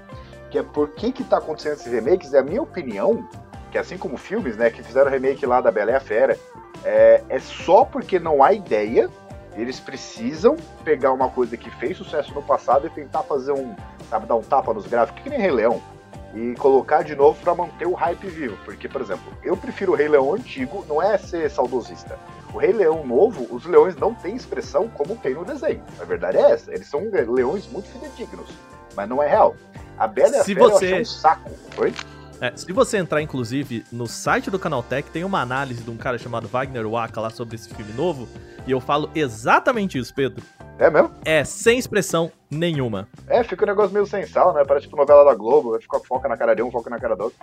[0.52, 3.28] que é por que que tá acontecendo esses remakes, e a minha opinião,
[3.72, 6.38] que assim como filmes, né, que fizeram remake lá da Bela e a Fera,
[6.84, 9.10] é, é só porque não há ideia.
[9.56, 13.74] Eles precisam pegar uma coisa que fez sucesso no passado e tentar fazer um,
[14.10, 15.82] sabe, dar um tapa nos gráficos, que nem Rei Leão,
[16.34, 18.58] e colocar de novo para manter o hype vivo.
[18.66, 22.20] Porque, por exemplo, eu prefiro o Rei Leão antigo, não é ser saudosista.
[22.54, 25.84] O Rei Leão novo, os leões não têm expressão como tem no desenho.
[26.00, 26.72] A verdade é essa.
[26.74, 28.50] Eles são leões muito fidedignos,
[28.96, 29.56] mas não é real.
[29.98, 30.86] A Bela e a Se Fera você...
[30.86, 31.52] eu achei um saco.
[31.78, 31.94] Oi?
[32.46, 36.16] É, se você entrar, inclusive, no site do Canaltech, tem uma análise de um cara
[36.20, 38.28] chamado Wagner Waka lá sobre esse filme novo,
[38.68, 40.44] e eu falo exatamente isso, Pedro.
[40.78, 41.10] É mesmo?
[41.26, 43.08] É, sem expressão nenhuma.
[43.28, 44.64] É, fica um negócio meio sem sal, né?
[44.64, 47.16] Parece tipo novela da Globo, vai ficar foca na cara de um, foca na cara
[47.16, 47.40] do outro.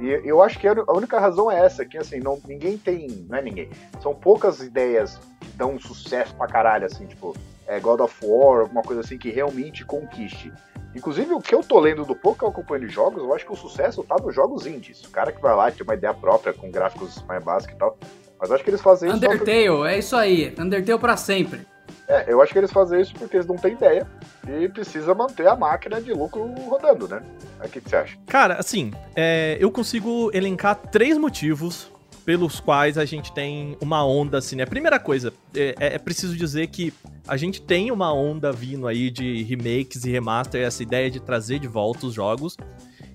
[0.00, 3.06] E eu acho que a única razão é essa, que assim, não, ninguém tem.
[3.28, 3.70] Não é ninguém.
[4.02, 7.36] São poucas ideias que dão sucesso pra caralho, assim, tipo,
[7.68, 10.52] é God of War, alguma coisa assim que realmente conquiste.
[10.94, 13.46] Inclusive, o que eu tô lendo do pouco que eu acompanho de jogos, eu acho
[13.46, 15.02] que o sucesso tá nos jogos indies.
[15.04, 17.96] O cara que vai lá, tem uma ideia própria, com gráficos mais básicos e tal.
[18.40, 19.18] Mas acho que eles fazem isso.
[19.18, 19.88] Undertale, porque...
[19.88, 20.54] é isso aí.
[20.58, 21.60] Undertale pra sempre.
[22.08, 24.04] É, eu acho que eles fazem isso porque eles não têm ideia
[24.48, 27.22] e precisa manter a máquina de lucro rodando, né?
[27.64, 28.18] O que, que você acha?
[28.26, 31.88] Cara, assim, é, eu consigo elencar três motivos
[32.24, 34.66] pelos quais a gente tem uma onda assim, né?
[34.66, 36.92] Primeira coisa, é, é, é, preciso dizer que
[37.30, 41.60] a gente tem uma onda vindo aí de remakes e remaster, essa ideia de trazer
[41.60, 42.56] de volta os jogos.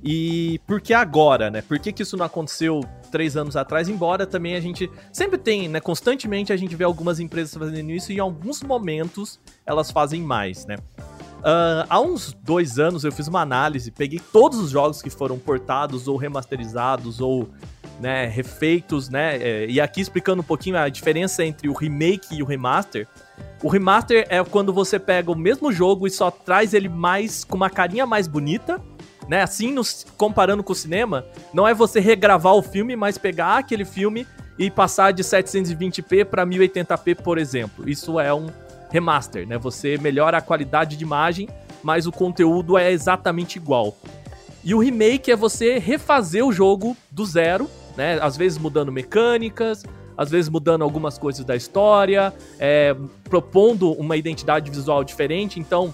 [0.02, 1.62] E por que agora, né?
[1.62, 2.80] Por que, que isso não aconteceu
[3.12, 3.90] três anos atrás?
[3.90, 5.82] Embora também a gente sempre tem, né?
[5.82, 10.66] Constantemente a gente vê algumas empresas fazendo isso e em alguns momentos elas fazem mais,
[10.66, 10.78] né?
[11.40, 15.38] Uh, há uns dois anos eu fiz uma análise, peguei todos os jogos que foram
[15.38, 17.50] portados ou remasterizados ou
[18.00, 19.38] né, refeitos, né?
[19.38, 23.08] É, e aqui explicando um pouquinho a diferença entre o remake e o remaster.
[23.64, 27.56] O remaster é quando você pega o mesmo jogo e só traz ele mais com
[27.56, 28.82] uma carinha mais bonita,
[29.28, 29.42] né?
[29.42, 33.86] Assim, nos, comparando com o cinema, não é você regravar o filme, mas pegar aquele
[33.86, 34.28] filme
[34.58, 37.90] e passar de 720p para 1080p, por exemplo.
[37.90, 38.48] Isso é um
[38.90, 39.58] remaster, né?
[39.58, 41.50] Você melhora a qualidade de imagem,
[41.82, 43.98] mas o conteúdo é exatamente igual.
[44.64, 48.20] E o remake é você refazer o jogo do zero né?
[48.22, 49.84] Às vezes mudando mecânicas,
[50.18, 55.60] às vezes mudando algumas coisas da história, é, propondo uma identidade visual diferente.
[55.60, 55.94] Então,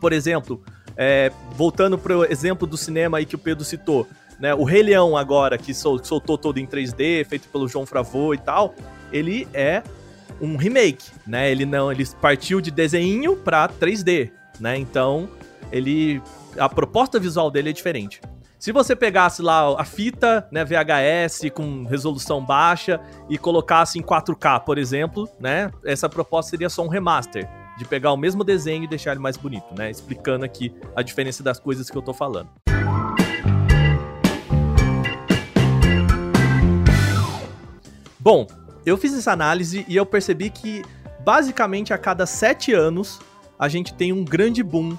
[0.00, 0.62] por exemplo,
[0.96, 4.06] é, voltando para o exemplo do cinema aí que o Pedro citou,
[4.38, 4.54] né?
[4.54, 8.38] O Rei Leão agora, que sol, soltou todo em 3D, feito pelo João Favreau e
[8.38, 8.74] tal,
[9.12, 9.82] ele é
[10.40, 11.50] um remake, né?
[11.50, 14.76] Ele não, ele partiu de desenho para 3D, né?
[14.78, 15.28] Então,
[15.70, 16.22] ele
[16.58, 18.20] a proposta visual dele é diferente.
[18.60, 24.60] Se você pegasse lá a fita, né, VHS com resolução baixa e colocasse em 4K,
[24.64, 28.86] por exemplo, né, essa proposta seria só um remaster de pegar o mesmo desenho e
[28.86, 29.90] deixar ele mais bonito, né?
[29.90, 32.50] Explicando aqui a diferença das coisas que eu tô falando.
[38.18, 38.46] Bom,
[38.84, 40.84] eu fiz essa análise e eu percebi que
[41.24, 43.20] basicamente a cada sete anos
[43.58, 44.98] a gente tem um grande boom,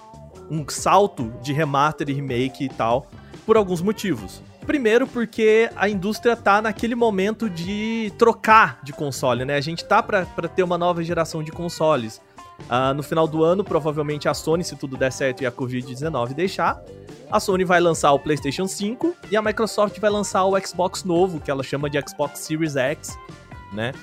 [0.49, 3.05] um salto de remaster e remake e tal,
[3.45, 4.41] por alguns motivos.
[4.65, 9.55] Primeiro porque a indústria tá naquele momento de trocar de console, né?
[9.55, 12.21] A gente tá para ter uma nova geração de consoles.
[12.69, 16.33] Uh, no final do ano, provavelmente a Sony, se tudo der certo e a Covid-19
[16.33, 16.79] deixar,
[17.31, 21.39] a Sony vai lançar o PlayStation 5 e a Microsoft vai lançar o Xbox novo,
[21.39, 23.17] que ela chama de Xbox Series X,
[23.73, 23.93] né?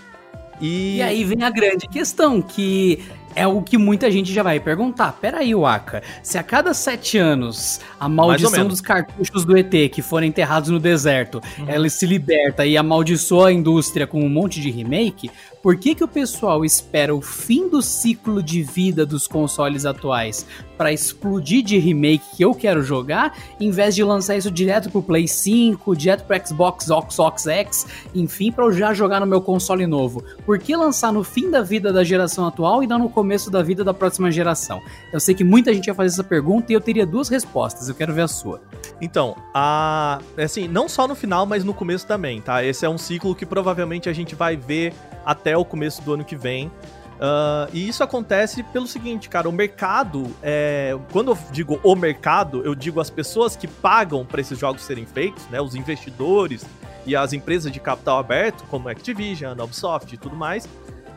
[0.61, 0.97] E...
[0.97, 3.05] e aí vem a grande questão, que
[3.39, 5.13] é o que muita gente já vai perguntar.
[5.13, 10.27] Peraí, Waka, se a cada sete anos a maldição dos cartuchos do ET que foram
[10.27, 11.67] enterrados no deserto, uhum.
[11.69, 15.31] ela se liberta e amaldiçoa a indústria com um monte de remake,
[15.63, 20.47] por que, que o pessoal espera o fim do ciclo de vida dos consoles atuais
[20.77, 25.03] para explodir de remake que eu quero jogar, em vez de lançar isso direto pro
[25.03, 29.87] Play 5, direto pro Xbox Ox X, enfim, para eu já jogar no meu console
[29.87, 30.23] novo?
[30.47, 33.63] Por que lançar no fim da vida da geração atual e não no começo da
[33.63, 34.83] vida da próxima geração?
[35.13, 37.95] Eu sei que muita gente vai fazer essa pergunta e eu teria duas respostas, eu
[37.95, 38.61] quero ver a sua.
[39.01, 42.65] Então, a assim, não só no final, mas no começo também, tá?
[42.65, 44.93] Esse é um ciclo que provavelmente a gente vai ver
[45.25, 46.71] até o começo do ano que vem.
[47.19, 52.63] Uh, e isso acontece pelo seguinte, cara, o mercado, é, quando eu digo o mercado,
[52.65, 56.65] eu digo as pessoas que pagam para esses jogos serem feitos, né, os investidores
[57.05, 60.69] e as empresas de capital aberto, como Activision, Ubisoft e tudo mais,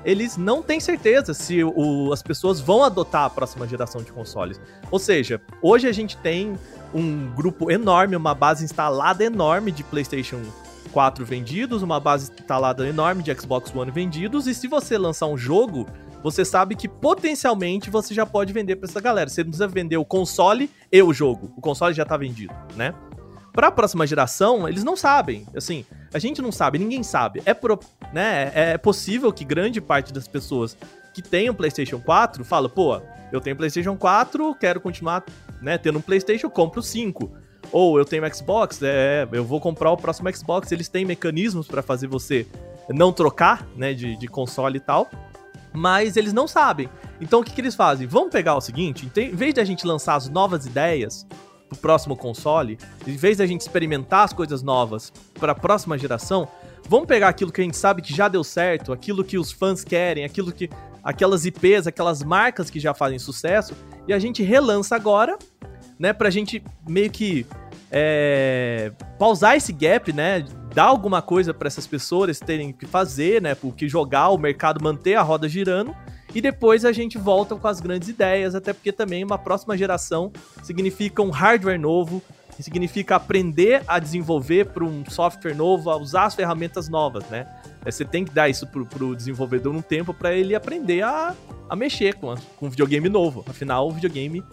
[0.03, 4.59] eles não têm certeza se o, as pessoas vão adotar a próxima geração de consoles.
[4.89, 6.57] Ou seja, hoje a gente tem
[6.93, 10.41] um grupo enorme, uma base instalada enorme de PlayStation
[10.91, 15.37] 4 vendidos, uma base instalada enorme de Xbox One vendidos, e se você lançar um
[15.37, 15.87] jogo,
[16.23, 19.29] você sabe que potencialmente você já pode vender para essa galera.
[19.29, 21.51] Você não precisa vender o console e o jogo.
[21.55, 22.93] O console já tá vendido, né?
[23.53, 25.45] Para a próxima geração, eles não sabem.
[25.55, 27.41] Assim, a gente não sabe, ninguém sabe.
[27.45, 27.79] É, pro,
[28.11, 30.77] né, é possível que grande parte das pessoas
[31.13, 35.23] que tem um PlayStation 4 fala, pô, eu tenho PlayStation 4, quero continuar,
[35.61, 37.31] né, tendo um PlayStation, compro 5.
[37.71, 40.71] Ou eu tenho Xbox, é, eu vou comprar o próximo Xbox.
[40.71, 42.45] Eles têm mecanismos para fazer você
[42.89, 45.09] não trocar, né, de, de console e tal.
[45.73, 46.89] Mas eles não sabem.
[47.21, 48.05] Então o que, que eles fazem?
[48.05, 51.25] Vamos pegar o seguinte: em vez de a gente lançar as novas ideias
[51.71, 55.97] pro próximo console, em vez de a gente experimentar as coisas novas para a próxima
[55.97, 56.47] geração,
[56.89, 59.83] vamos pegar aquilo que a gente sabe que já deu certo, aquilo que os fãs
[59.83, 60.69] querem, aquilo que
[61.01, 63.73] aquelas IPs, aquelas marcas que já fazem sucesso,
[64.07, 65.39] e a gente relança agora,
[65.97, 67.45] né, pra gente meio que
[67.89, 70.45] é, pausar esse gap, né?
[70.73, 73.55] Dar alguma coisa para essas pessoas terem que fazer, né?
[73.61, 75.93] O que jogar, o mercado manter a roda girando.
[76.33, 80.31] E depois a gente volta com as grandes ideias, até porque também uma próxima geração
[80.63, 82.21] significa um hardware novo,
[82.61, 87.47] significa aprender a desenvolver para um software novo, a usar as ferramentas novas, né?
[87.83, 91.35] É, você tem que dar isso pro, pro desenvolvedor um tempo para ele aprender a,
[91.69, 93.43] a mexer com, a, com um videogame novo.
[93.47, 94.43] Afinal, o videogame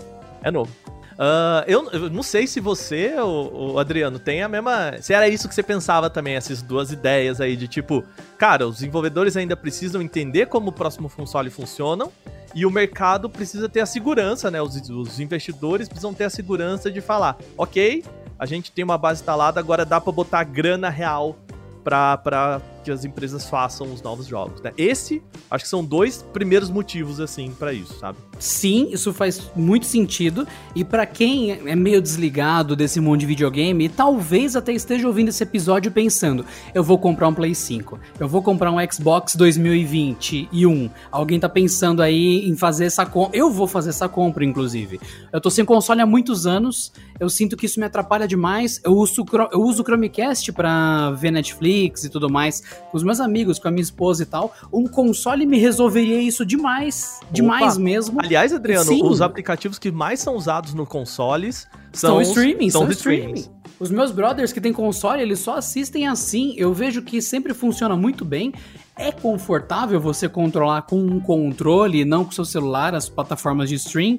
[0.42, 0.72] é novo.
[1.18, 4.96] Uh, eu, eu, não sei se você, o, o, Adriano, tem a mesma.
[5.00, 8.04] Se era isso que você pensava também, essas duas ideias aí de tipo,
[8.38, 12.07] cara, os desenvolvedores ainda precisam entender como o próximo console funciona
[12.54, 14.62] e o mercado precisa ter a segurança, né?
[14.62, 18.04] Os, os investidores precisam ter a segurança de falar, ok,
[18.38, 21.37] a gente tem uma base instalada, agora dá para botar grana real
[21.83, 24.72] para que as empresas façam os novos jogos, né?
[24.79, 28.16] Esse, acho que são dois primeiros motivos, assim, para isso, sabe?
[28.38, 30.48] Sim, isso faz muito sentido.
[30.74, 35.42] E para quem é meio desligado desse mundo de videogame, talvez até esteja ouvindo esse
[35.42, 40.88] episódio pensando: eu vou comprar um Play 5, eu vou comprar um Xbox 2021.
[41.11, 43.37] Alguém tá pensando aí em fazer essa compra.
[43.37, 44.98] Eu vou fazer essa compra, inclusive.
[45.31, 48.81] Eu tô sem console há muitos anos, eu sinto que isso me atrapalha demais.
[48.83, 53.20] Eu uso, eu uso o Chromecast pra ver Netflix e tudo mais, com os meus
[53.20, 54.52] amigos, com a minha esposa e tal.
[54.72, 57.82] Um console me resolveria isso demais, demais Opa.
[57.82, 58.20] mesmo.
[58.20, 59.02] Aliás, Adriano, Sim.
[59.04, 63.46] os aplicativos que mais são usados no consoles são, são streaming, são, são streaming.
[63.80, 66.52] Os meus brothers que têm console, eles só assistem assim.
[66.56, 68.52] Eu vejo que sempre funciona muito bem.
[68.96, 74.18] É confortável você controlar com um controle, não com seu celular, as plataformas de stream.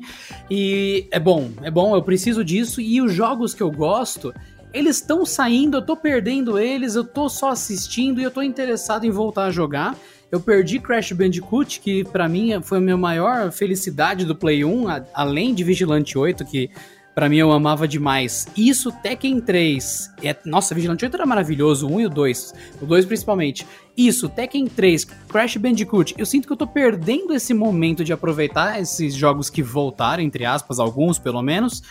[0.50, 2.80] E é bom, é bom, eu preciso disso.
[2.80, 4.34] E os jogos que eu gosto,
[4.74, 9.06] eles estão saindo, eu tô perdendo eles, eu tô só assistindo e eu tô interessado
[9.06, 9.98] em voltar a jogar.
[10.32, 14.88] Eu perdi Crash Bandicoot, que para mim foi a minha maior felicidade do Play 1,
[14.88, 16.70] a, além de Vigilante 8, que
[17.20, 18.48] Pra mim, eu amava demais.
[18.56, 20.10] Isso, Tekken 3.
[20.24, 22.54] É, nossa, Vigilante 8 era maravilhoso, o 1 e o 2.
[22.82, 23.68] O 2 principalmente.
[24.00, 26.16] Isso, Tekken 3, Crash Bandicoot.
[26.18, 30.46] Eu sinto que eu tô perdendo esse momento de aproveitar esses jogos que voltaram, entre
[30.46, 31.84] aspas, alguns pelo menos.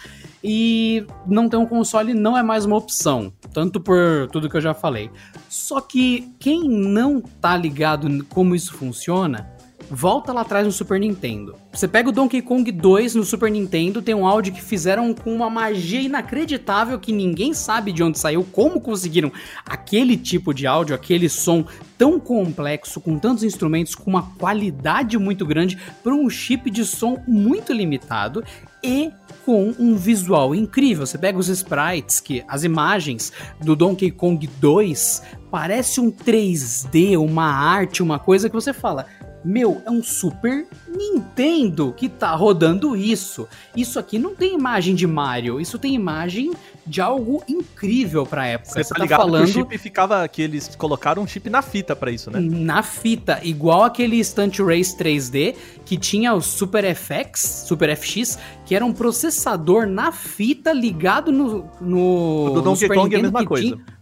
[0.42, 3.30] E não ter um console não é mais uma opção.
[3.52, 5.10] Tanto por tudo que eu já falei.
[5.50, 9.57] Só que quem não tá ligado como isso funciona
[9.90, 11.54] volta lá atrás no Super Nintendo.
[11.72, 15.34] Você pega o Donkey Kong 2 no Super Nintendo, tem um áudio que fizeram com
[15.34, 19.32] uma magia inacreditável que ninguém sabe de onde saiu, como conseguiram
[19.64, 21.64] aquele tipo de áudio, aquele som
[21.96, 27.22] tão complexo, com tantos instrumentos, com uma qualidade muito grande, para um chip de som
[27.26, 28.44] muito limitado
[28.82, 29.10] e
[29.44, 31.06] com um visual incrível.
[31.06, 37.46] Você pega os sprites, que as imagens do Donkey Kong 2 parece um 3D, uma
[37.46, 39.06] arte, uma coisa que você fala,
[39.48, 43.48] meu, é um Super Nintendo que tá rodando isso.
[43.74, 46.52] Isso aqui não tem imagem de Mario, isso tem imagem
[46.86, 48.72] de algo incrível pra época.
[48.74, 51.62] Você, Você tá, tá falando que o chip ficava que eles colocaram um chip na
[51.62, 52.40] fita para isso, né?
[52.40, 58.74] Na fita, igual aquele Stunt Race 3D que tinha o Super FX, Super FX, que
[58.74, 63.46] era um processador na fita ligado no no o do Donkey Kong é a mesma
[63.46, 63.66] coisa.
[63.66, 63.98] Tinha...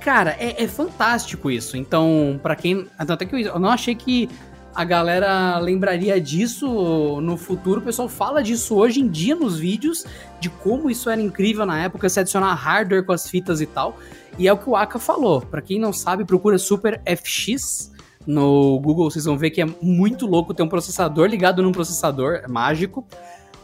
[0.00, 1.76] Cara, é, é, fantástico isso.
[1.76, 2.86] Então, para quem.
[2.96, 4.28] Até que eu não achei que
[4.74, 7.80] a galera lembraria disso no futuro.
[7.80, 10.04] O pessoal fala disso hoje em dia nos vídeos,
[10.40, 13.98] de como isso era incrível na época, se adicionar hardware com as fitas e tal.
[14.38, 15.40] E é o que o Aka falou.
[15.40, 17.90] Para quem não sabe, procura Super FX
[18.28, 22.42] no Google, vocês vão ver que é muito louco ter um processador ligado num processador
[22.44, 23.06] é mágico.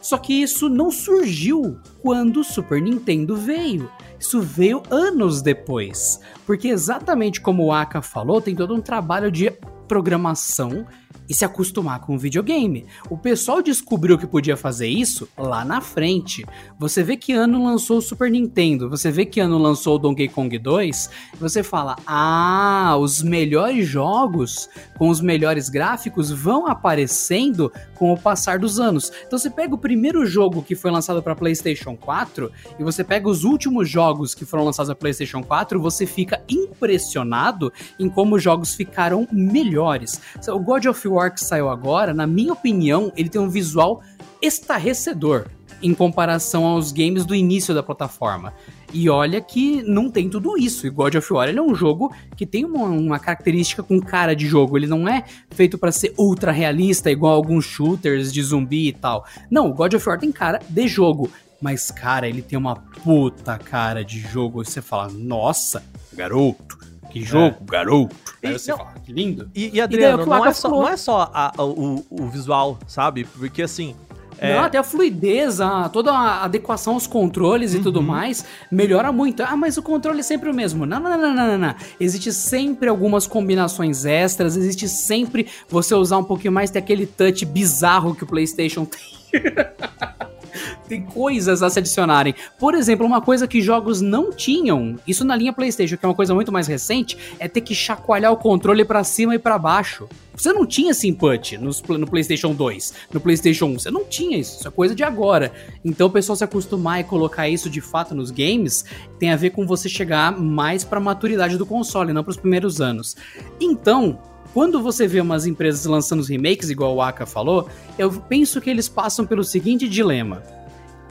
[0.05, 3.89] Só que isso não surgiu quando o Super Nintendo veio.
[4.19, 6.19] Isso veio anos depois.
[6.45, 9.49] Porque exatamente como o Aka falou, tem todo um trabalho de
[9.87, 10.85] programação
[11.27, 12.85] e se acostumar com o videogame.
[13.09, 16.45] O pessoal descobriu que podia fazer isso lá na frente.
[16.79, 20.27] Você vê que ano lançou o Super Nintendo, você vê que ano lançou o Donkey
[20.27, 27.71] Kong 2, e você fala: "Ah, os melhores jogos com os melhores gráficos vão aparecendo
[27.95, 29.11] com o passar dos anos".
[29.25, 33.27] Então você pega o primeiro jogo que foi lançado para PlayStation 4 e você pega
[33.27, 38.43] os últimos jogos que foram lançados para PlayStation 4, você fica impressionado em como os
[38.43, 40.21] jogos ficaram melhores.
[40.47, 44.01] O God of War que saiu agora, na minha opinião, ele tem um visual
[44.41, 45.47] estarrecedor
[45.81, 48.53] em comparação aos games do início da plataforma.
[48.93, 50.87] E olha que não tem tudo isso.
[50.87, 54.47] E God of War é um jogo que tem uma, uma característica com cara de
[54.47, 54.77] jogo.
[54.77, 59.25] Ele não é feito para ser ultra realista, igual alguns shooters de zumbi e tal.
[59.51, 61.29] Não, God of War tem cara de jogo.
[61.61, 64.63] Mas, cara, ele tem uma puta cara de jogo.
[64.63, 66.77] Você fala, nossa, garoto,
[67.15, 67.71] que jogo, é.
[67.71, 68.13] garoto.
[68.43, 69.49] Aí você não, fala, que lindo.
[69.55, 72.77] E, e Adriano, e não, é só, não é só a, a, o, o visual,
[72.87, 73.23] sabe?
[73.23, 73.95] Porque assim.
[74.37, 74.53] É...
[74.53, 77.83] Não, até a fluidez, a, toda a adequação aos controles e uhum.
[77.83, 79.41] tudo mais melhora muito.
[79.41, 80.85] Ah, mas o controle é sempre o mesmo.
[80.85, 81.75] Não, não, não, não, não, não.
[81.97, 87.45] Existe sempre algumas combinações extras, existe sempre você usar um pouquinho mais, ter aquele touch
[87.45, 89.41] bizarro que o PlayStation tem.
[90.87, 92.35] tem coisas a se adicionarem.
[92.59, 96.15] Por exemplo, uma coisa que jogos não tinham, isso na linha PlayStation, que é uma
[96.15, 100.07] coisa muito mais recente, é ter que chacoalhar o controle para cima e para baixo.
[100.35, 104.37] Você não tinha esse input no, no, PlayStation 2, no PlayStation 1, você não tinha
[104.37, 105.53] isso, isso é coisa de agora.
[105.83, 108.83] Então o pessoal se acostumar e colocar isso de fato nos games
[109.17, 112.37] tem a ver com você chegar mais para a maturidade do console, não para os
[112.37, 113.15] primeiros anos.
[113.61, 114.19] Então,
[114.55, 117.67] quando você vê umas empresas lançando os remakes, igual o Aka falou,
[117.99, 120.41] eu penso que eles passam pelo seguinte dilema.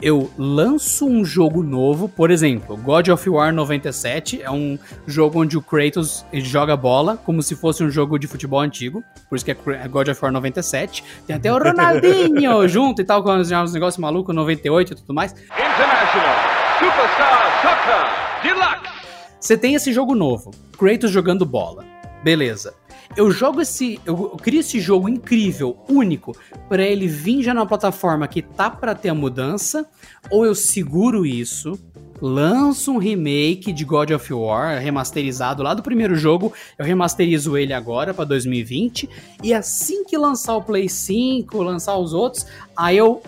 [0.01, 5.55] Eu lanço um jogo novo, por exemplo, God of War 97 é um jogo onde
[5.55, 9.51] o Kratos joga bola como se fosse um jogo de futebol antigo, por isso que
[9.51, 11.03] é God of War 97.
[11.27, 15.33] Tem até o Ronaldinho junto e tal, com os negócios malucos, 98 e tudo mais.
[15.33, 16.35] International
[16.79, 18.95] Superstar Soccer Deluxe!
[19.39, 21.85] Você tem esse jogo novo, Kratos jogando bola.
[22.23, 22.73] Beleza
[23.15, 23.99] eu jogo esse.
[24.05, 26.35] Eu, crio esse jogo incrível, único,
[26.67, 29.87] para ele vir já na plataforma que tá para ter a mudança,
[30.29, 31.79] ou eu seguro isso,
[32.21, 37.73] lanço um remake de God of War remasterizado lá do primeiro jogo, eu remasterizo ele
[37.73, 39.09] agora para 2020,
[39.43, 43.21] e assim que lançar o Play 5, lançar os outros, aí eu.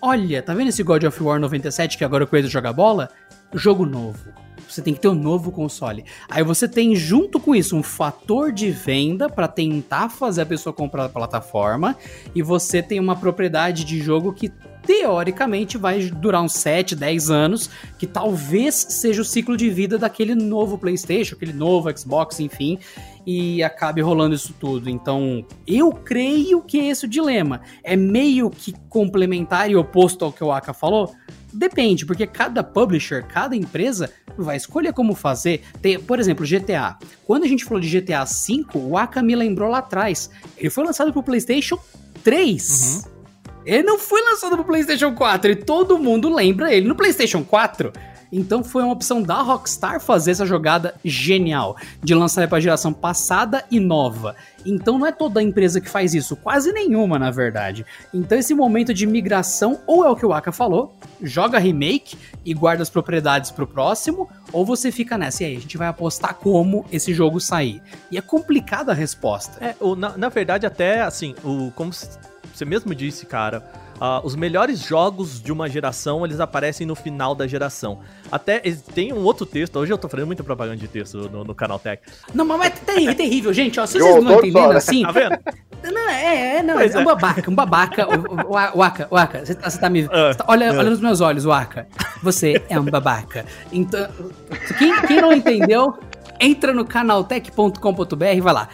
[0.00, 3.08] Olha, tá vendo esse God of War 97 que agora o Coelho joga bola?
[3.52, 4.47] Jogo novo
[4.78, 6.04] você tem que ter um novo console.
[6.28, 10.72] Aí você tem junto com isso um fator de venda para tentar fazer a pessoa
[10.72, 11.96] comprar a plataforma
[12.34, 14.50] e você tem uma propriedade de jogo que
[14.86, 20.34] teoricamente vai durar uns 7, 10 anos, que talvez seja o ciclo de vida daquele
[20.34, 22.78] novo PlayStation, aquele novo Xbox, enfim,
[23.26, 24.88] e acabe rolando isso tudo.
[24.88, 27.60] Então, eu creio que esse é o dilema.
[27.84, 31.14] É meio que complementar e oposto ao que o Aka falou?
[31.52, 35.62] Depende, porque cada publisher, cada empresa vai escolher como fazer.
[35.80, 36.98] Tem, por exemplo, GTA.
[37.26, 40.30] Quando a gente falou de GTA V, o Aka me lembrou lá atrás.
[40.56, 41.78] Ele foi lançado pro PlayStation
[42.22, 43.04] 3.
[43.04, 43.18] Uhum.
[43.64, 47.92] Ele não foi lançado pro PlayStation 4 e todo mundo lembra ele no PlayStation 4.
[48.32, 52.92] Então foi uma opção da Rockstar fazer essa jogada genial de lançar para a geração
[52.92, 54.36] passada e nova.
[54.64, 57.86] Então não é toda empresa que faz isso, quase nenhuma na verdade.
[58.12, 62.52] Então esse momento de migração ou é o que o Aka falou, joga remake e
[62.52, 66.34] guarda as propriedades pro próximo, ou você fica nessa e aí a gente vai apostar
[66.34, 67.82] como esse jogo sair.
[68.10, 69.64] E é complicada a resposta.
[69.64, 73.62] É, o, na, na verdade até assim, o como você mesmo disse, cara,
[74.00, 77.98] Uh, os melhores jogos de uma geração, eles aparecem no final da geração.
[78.30, 78.60] Até
[78.94, 81.78] tem um outro texto, hoje eu tô fazendo muita propaganda de texto no, no canal
[81.78, 82.00] Tech.
[82.32, 85.02] Não, mas é terrível, é terrível, gente, ó, se vocês não entendendo assim...
[85.02, 85.38] Tá vendo?
[85.82, 87.04] Não, é, é, não, é, um é.
[87.04, 88.06] babaca, um babaca.
[88.08, 90.04] O, o, o Aka, o Aka, você tá, você tá me...
[90.04, 90.78] Uh, você tá, olha, uh.
[90.78, 91.86] olha nos meus olhos, o Aka.
[92.22, 93.44] Você é um babaca.
[93.72, 94.08] Então,
[94.78, 95.98] quem, quem não entendeu,
[96.40, 98.68] entra no canaltech.com.br, vai lá,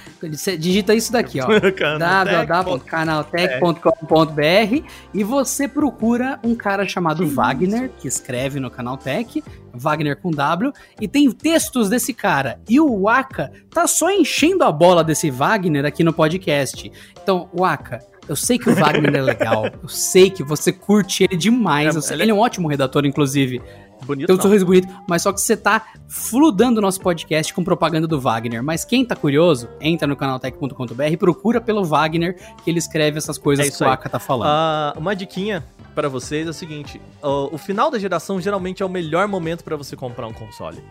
[0.58, 1.46] digita isso daqui, ó,
[1.98, 7.94] www.canaltech.com.br e você procura um cara chamado que Wagner, isso?
[7.98, 9.42] que escreve no Canaltech,
[9.72, 12.60] Wagner com W, e tem textos desse cara.
[12.68, 16.90] E o Waka tá só enchendo a bola desse Wagner aqui no podcast.
[17.20, 21.36] Então, Waka, eu sei que o Wagner é legal, eu sei que você curte ele
[21.36, 22.24] demais, é, ele...
[22.24, 23.60] ele é um ótimo redator, inclusive.
[24.02, 24.26] Bonito.
[24.26, 28.06] Tem um sorriso bonito, mas só que você tá fludando o nosso podcast com propaganda
[28.06, 28.62] do Wagner.
[28.62, 33.38] Mas quem tá curioso, entra no canaltech.com.br e procura pelo Wagner, que ele escreve essas
[33.38, 34.96] coisas é que o Aka tá falando.
[34.96, 35.64] Uh, uma diquinha
[35.94, 39.64] para vocês é o seguinte: o, o final da geração geralmente é o melhor momento
[39.64, 40.82] para você comprar um console.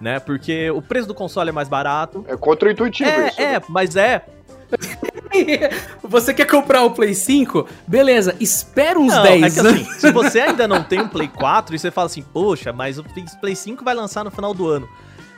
[0.00, 0.18] Né?
[0.18, 2.24] Porque o preço do console é mais barato.
[2.28, 3.40] É contra-intuitivo é, isso.
[3.40, 3.62] É, né?
[3.68, 4.24] mas é.
[6.02, 7.66] você quer comprar o Play 5?
[7.86, 11.74] Beleza, espera uns não, 10 é assim, se você ainda não tem um Play 4
[11.74, 13.04] e você fala assim, poxa, mas o
[13.40, 14.88] Play 5 vai lançar no final do ano.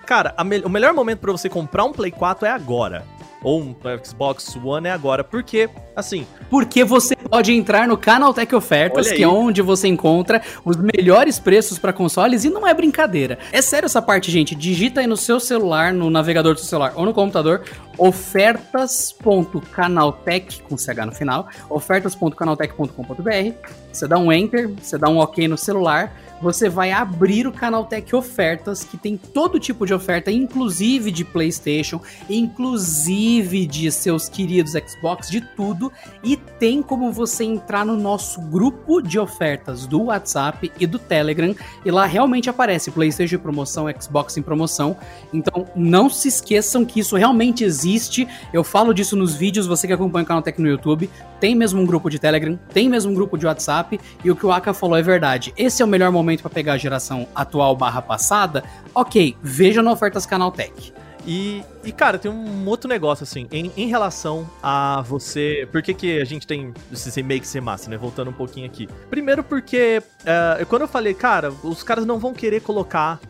[0.07, 3.05] Cara, me o melhor momento para você comprar um Play 4 é agora
[3.45, 5.23] ou um Xbox One é agora.
[5.23, 6.27] Porque, assim.
[6.51, 11.79] Porque você pode entrar no Canaltech Ofertas, que é onde você encontra os melhores preços
[11.79, 13.39] para consoles e não é brincadeira.
[13.53, 14.55] É sério essa parte, gente.
[14.55, 17.63] Digita aí no seu celular, no navegador do seu celular ou no computador,
[17.99, 23.69] ofertas.canaltech, com CH no final, ofertas.canaltech.com.br.
[23.93, 27.85] Você dá um enter, você dá um OK no celular você vai abrir o canal
[27.85, 34.73] Tech Ofertas, que tem todo tipo de oferta, inclusive de PlayStation, inclusive de seus queridos
[34.73, 35.93] Xbox, de tudo.
[36.23, 41.55] E tem como você entrar no nosso grupo de ofertas do WhatsApp e do Telegram.
[41.85, 44.97] E lá realmente aparece PlayStation em promoção, Xbox em promoção.
[45.33, 48.29] Então não se esqueçam que isso realmente existe.
[48.53, 51.09] Eu falo disso nos vídeos, você que acompanha o canal Tech no YouTube.
[51.45, 54.01] Tem mesmo um grupo de Telegram, tem mesmo um grupo de WhatsApp.
[54.25, 55.53] E o que o Aka falou é verdade.
[55.59, 58.65] Esse é o melhor momento para pegar a geração atual barra passada,
[58.95, 60.95] ok, veja no Ofertas Canaltech.
[61.27, 65.69] E, e, cara, tem um outro negócio, assim, em, em relação a você.
[65.71, 67.99] Por que, que a gente tem esse remake ser massa, né?
[67.99, 68.89] Voltando um pouquinho aqui.
[69.11, 73.21] Primeiro, porque uh, quando eu falei, cara, os caras não vão querer colocar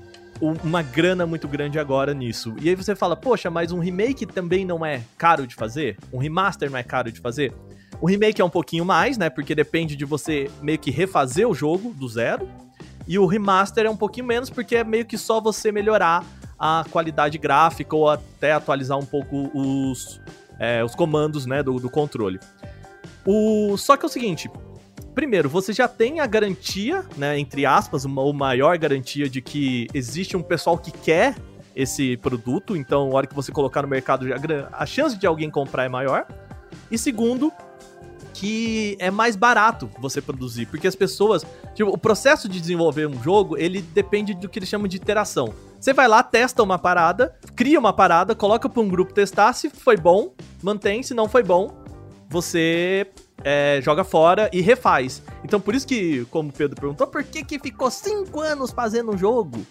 [0.41, 2.55] uma grana muito grande agora nisso.
[2.61, 5.97] E aí você fala, poxa, mas um remake também não é caro de fazer?
[6.13, 7.53] Um remaster não é caro de fazer?
[8.05, 9.31] O remake é um pouquinho mais, né?
[9.31, 12.47] Porque depende de você meio que refazer o jogo do zero.
[13.09, 16.23] E o remaster é um pouquinho menos, porque é meio que só você melhorar
[16.59, 20.21] a qualidade gráfica ou até atualizar um pouco os,
[20.59, 22.39] é, os comandos né, do, do controle.
[23.25, 24.51] O, só que é o seguinte,
[25.15, 29.87] primeiro, você já tem a garantia, né, entre aspas, uma, uma maior garantia de que
[29.95, 31.35] existe um pessoal que quer
[31.75, 34.27] esse produto, então, na hora que você colocar no mercado,
[34.71, 36.27] a chance de alguém comprar é maior.
[36.91, 37.51] E segundo,
[38.35, 43.23] que é mais barato você produzir, porque as pessoas, tipo, o processo de desenvolver um
[43.23, 45.55] jogo, ele depende do que eles chamam de iteração.
[45.81, 49.71] Você vai lá, testa uma parada, cria uma parada, coloca para um grupo testar, se
[49.71, 51.71] foi bom, mantém, se não foi bom,
[52.29, 53.07] você
[53.45, 55.23] é, joga fora e refaz.
[55.45, 59.13] Então por isso que, como o Pedro perguntou, por que que ficou cinco anos fazendo
[59.13, 59.65] um jogo?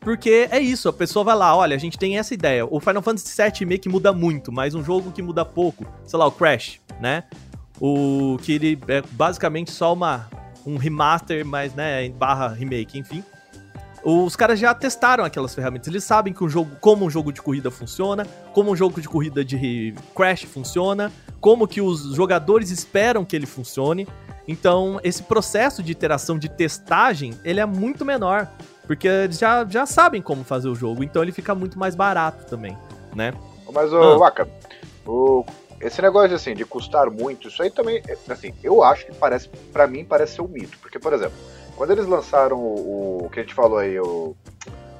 [0.00, 2.66] Porque é isso, a pessoa vai lá, olha, a gente tem essa ideia.
[2.66, 6.18] O Final Fantasy VII meio que muda muito, mas um jogo que muda pouco, sei
[6.18, 7.24] lá, o Crash, né?
[7.80, 10.28] O que ele é basicamente só uma
[10.66, 13.24] um remaster, mas né, barra remake, enfim.
[14.04, 17.42] Os caras já testaram aquelas ferramentas, eles sabem que um jogo, como um jogo de
[17.42, 21.10] corrida funciona, como um jogo de corrida de Crash funciona,
[21.40, 24.06] como que os jogadores esperam que ele funcione.
[24.46, 28.48] Então, esse processo de iteração de testagem, ele é muito menor,
[28.86, 32.46] porque eles já, já sabem como fazer o jogo, então ele fica muito mais barato
[32.46, 32.78] também,
[33.14, 33.34] né?
[33.72, 34.18] Mas, ô, ah.
[34.18, 34.48] Waka,
[35.06, 35.44] o
[35.80, 39.86] esse negócio assim de custar muito, isso aí também, assim, eu acho que parece, para
[39.86, 41.36] mim parece ser um mito, porque por exemplo,
[41.76, 44.34] quando eles lançaram o, o que a gente falou aí, o,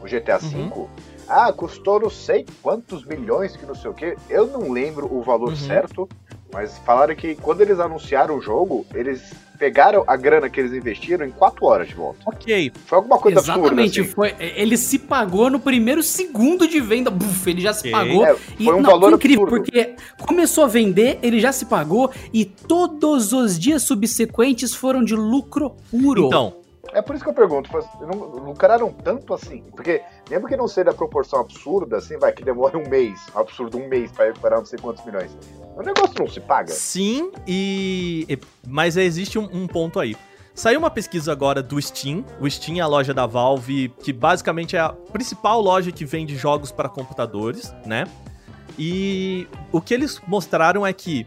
[0.00, 0.88] o GTA V, uhum.
[1.28, 4.16] ah, custou não sei quantos milhões que não sei o que.
[4.30, 5.56] Eu não lembro o valor uhum.
[5.56, 6.08] certo,
[6.52, 11.26] mas falaram que quando eles anunciaram o jogo, eles pegaram a grana que eles investiram
[11.26, 12.20] em 4 horas de volta.
[12.26, 12.72] Ok.
[12.86, 14.14] Foi alguma coisa Exatamente, absurda.
[14.14, 17.10] Foi, ele se pagou no primeiro segundo de venda.
[17.10, 17.92] Buf, ele já se okay.
[17.92, 18.24] pagou.
[18.24, 19.64] É, foi e, um não, valor incrível, absurdo.
[19.64, 25.14] porque começou a vender, ele já se pagou e todos os dias subsequentes foram de
[25.14, 26.26] lucro puro.
[26.26, 26.54] Então,
[26.92, 29.62] é por isso que eu pergunto, não lucraram tanto assim?
[29.72, 33.78] Porque, mesmo que não seja da proporção absurda, assim, vai, que demore um mês, absurdo,
[33.78, 35.30] um mês para recuperar não sei quantos milhões.
[35.78, 36.72] O negócio não se paga.
[36.72, 38.36] Sim, e.
[38.66, 40.16] Mas existe um, um ponto aí.
[40.52, 42.24] Saiu uma pesquisa agora do Steam.
[42.40, 46.36] O Steam é a loja da Valve, que basicamente é a principal loja que vende
[46.36, 48.06] jogos para computadores, né?
[48.76, 51.24] E o que eles mostraram é que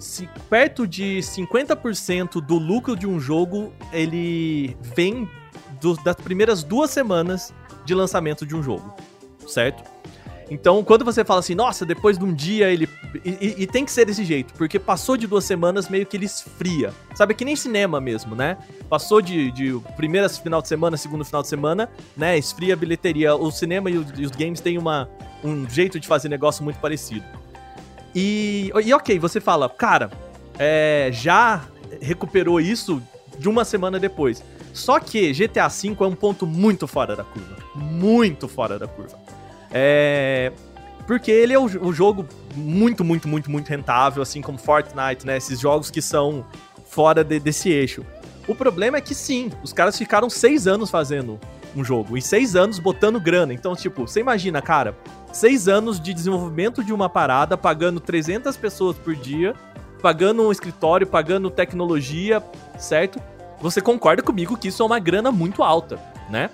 [0.00, 5.30] se, perto de 50% do lucro de um jogo ele vem
[5.80, 8.96] do, das primeiras duas semanas de lançamento de um jogo,
[9.46, 9.91] certo?
[10.50, 12.88] Então, quando você fala assim, nossa, depois de um dia ele.
[13.24, 16.26] E, e, tem que ser desse jeito, porque passou de duas semanas meio que ele
[16.26, 16.92] esfria.
[17.14, 18.58] Sabe, que nem cinema mesmo, né?
[18.88, 22.36] Passou de, de primeiro final de semana, segundo final de semana, né?
[22.36, 23.34] Esfria a bilheteria.
[23.34, 25.08] O cinema e, o, e os games têm uma,
[25.44, 27.24] um jeito de fazer negócio muito parecido.
[28.14, 30.10] E, e ok, você fala, cara,
[30.58, 31.64] é, já
[32.00, 33.02] recuperou isso
[33.38, 34.42] de uma semana depois.
[34.72, 37.56] Só que GTA V é um ponto muito fora da curva.
[37.74, 39.21] Muito fora da curva.
[39.72, 40.52] É.
[41.06, 45.36] Porque ele é o jogo muito, muito, muito, muito rentável, assim como Fortnite, né?
[45.36, 46.46] Esses jogos que são
[46.88, 48.04] fora de, desse eixo.
[48.46, 51.40] O problema é que sim, os caras ficaram seis anos fazendo
[51.74, 52.16] um jogo.
[52.16, 53.52] E seis anos botando grana.
[53.52, 54.96] Então, tipo, você imagina, cara,
[55.32, 59.54] seis anos de desenvolvimento de uma parada, pagando 300 pessoas por dia,
[60.00, 62.42] pagando um escritório, pagando tecnologia,
[62.78, 63.20] certo?
[63.60, 65.98] Você concorda comigo que isso é uma grana muito alta,
[66.28, 66.50] né?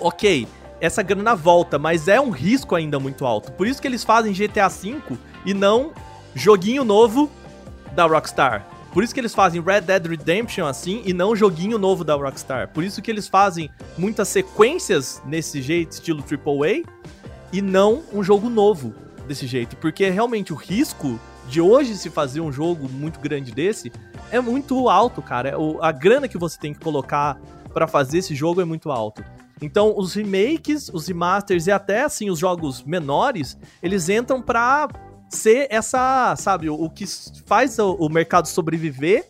[0.00, 0.46] Ok,
[0.80, 3.52] essa grana volta, mas é um risco ainda muito alto.
[3.52, 5.00] Por isso que eles fazem GTA V
[5.44, 5.92] e não
[6.34, 7.30] joguinho novo
[7.92, 8.66] da Rockstar.
[8.92, 12.68] Por isso que eles fazem Red Dead Redemption assim e não joguinho novo da Rockstar.
[12.68, 16.82] Por isso que eles fazem muitas sequências nesse jeito, estilo AAA,
[17.52, 18.94] e não um jogo novo
[19.26, 19.76] desse jeito.
[19.76, 21.18] Porque realmente o risco
[21.48, 23.92] de hoje se fazer um jogo muito grande desse
[24.30, 25.54] é muito alto, cara.
[25.80, 27.38] A grana que você tem que colocar
[27.72, 29.24] para fazer esse jogo é muito alto.
[29.60, 34.88] Então, os remakes, os remasters e até assim os jogos menores, eles entram pra
[35.28, 37.04] ser essa, sabe, o, o que
[37.46, 39.26] faz o, o mercado sobreviver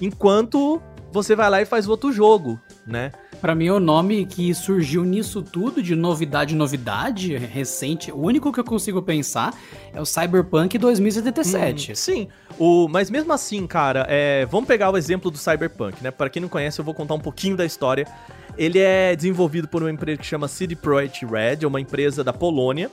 [0.00, 0.80] enquanto
[1.12, 3.12] você vai lá e faz outro jogo, né?
[3.40, 8.58] Para mim, o nome que surgiu nisso tudo, de novidade, novidade, recente, o único que
[8.58, 9.54] eu consigo pensar
[9.94, 11.92] é o Cyberpunk 2077.
[11.92, 16.10] Hum, sim, o, mas mesmo assim, cara, é, vamos pegar o exemplo do Cyberpunk, né?
[16.10, 18.06] Para quem não conhece, eu vou contar um pouquinho da história.
[18.58, 22.32] Ele é desenvolvido por uma empresa que chama CD Projekt Red, é uma empresa da
[22.32, 22.90] Polônia,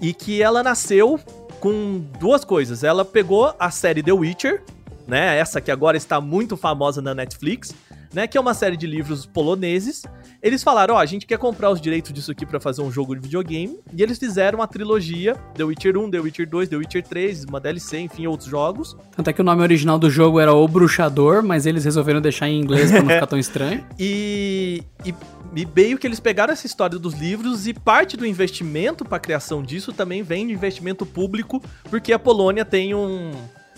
[0.00, 1.20] e que ela nasceu
[1.60, 2.82] com duas coisas.
[2.82, 4.62] Ela pegou a série The Witcher,
[5.06, 5.38] né?
[5.38, 7.74] Essa que agora está muito famosa na Netflix
[8.16, 8.26] né?
[8.26, 10.02] Que é uma série de livros poloneses.
[10.42, 12.90] Eles falaram, ó, oh, a gente quer comprar os direitos disso aqui para fazer um
[12.90, 13.78] jogo de videogame.
[13.94, 17.60] E eles fizeram uma trilogia, The Witcher 1, The Witcher 2, The Witcher 3, uma
[17.60, 18.96] DLC, enfim, outros jogos.
[19.14, 22.48] Tanto é que o nome original do jogo era O Bruxador, mas eles resolveram deixar
[22.48, 23.84] em inglês pra não ficar tão estranho.
[23.98, 25.14] E, e,
[25.54, 29.62] e meio que eles pegaram essa história dos livros e parte do investimento para criação
[29.62, 33.32] disso também vem de investimento público, porque a Polônia tem um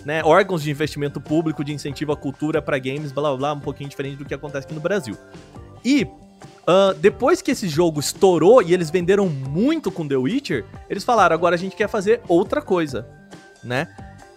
[0.09, 3.61] né, órgãos de investimento público de incentivo à cultura para games, blá blá blá, um
[3.61, 5.14] pouquinho diferente do que acontece aqui no Brasil.
[5.84, 11.04] E uh, depois que esse jogo estourou e eles venderam muito com The Witcher, eles
[11.04, 13.06] falaram: agora a gente quer fazer outra coisa,
[13.62, 13.86] né?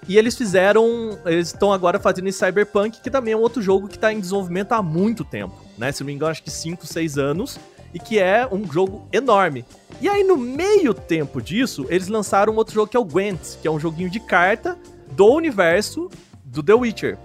[0.10, 1.18] E eles fizeram.
[1.26, 4.20] Eles estão agora fazendo esse Cyberpunk, que também é um outro jogo que está em
[4.20, 5.90] desenvolvimento há muito tempo, né?
[5.94, 7.58] Se não me engano, acho que 5, 6 anos.
[7.94, 9.66] E que é um jogo enorme.
[10.00, 13.58] E aí, no meio tempo disso, eles lançaram um outro jogo que é o Gwent,
[13.62, 14.78] que é um joguinho de carta
[15.22, 16.10] do universo
[16.44, 17.16] do The Witcher.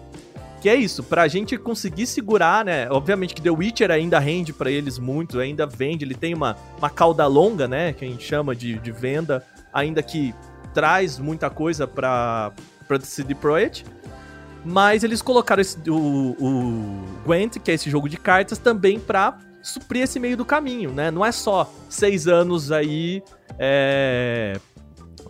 [0.61, 2.91] Que é isso, pra gente conseguir segurar, né?
[2.91, 6.91] Obviamente que The Witcher ainda rende para eles muito, ainda vende, ele tem uma, uma
[6.91, 7.95] cauda longa, né?
[7.95, 9.43] Que a gente chama de, de venda,
[9.73, 10.35] ainda que
[10.75, 12.53] traz muita coisa pra,
[12.87, 13.87] pra CD Projekt.
[14.63, 19.39] Mas eles colocaram esse, o, o Gwent, que é esse jogo de cartas, também pra
[19.63, 21.11] suprir esse meio do caminho, né?
[21.11, 23.23] Não é só seis anos aí
[23.59, 24.61] é,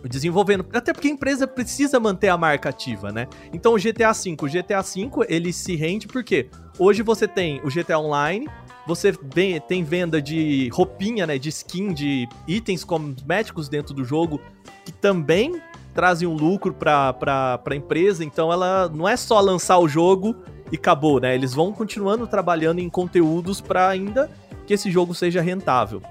[0.03, 3.27] desenvolvendo, até porque a empresa precisa manter a marca ativa, né?
[3.53, 7.69] Então o GTA V, o GTA V, ele se rende porque hoje você tem o
[7.69, 8.47] GTA Online,
[8.85, 14.39] você vem, tem venda de roupinha, né, de skin, de itens cosméticos dentro do jogo,
[14.85, 15.61] que também
[15.93, 20.35] trazem um lucro para a empresa, então ela não é só lançar o jogo
[20.71, 21.33] e acabou, né?
[21.33, 24.29] Eles vão continuando trabalhando em conteúdos para ainda
[24.65, 26.01] que esse jogo seja rentável,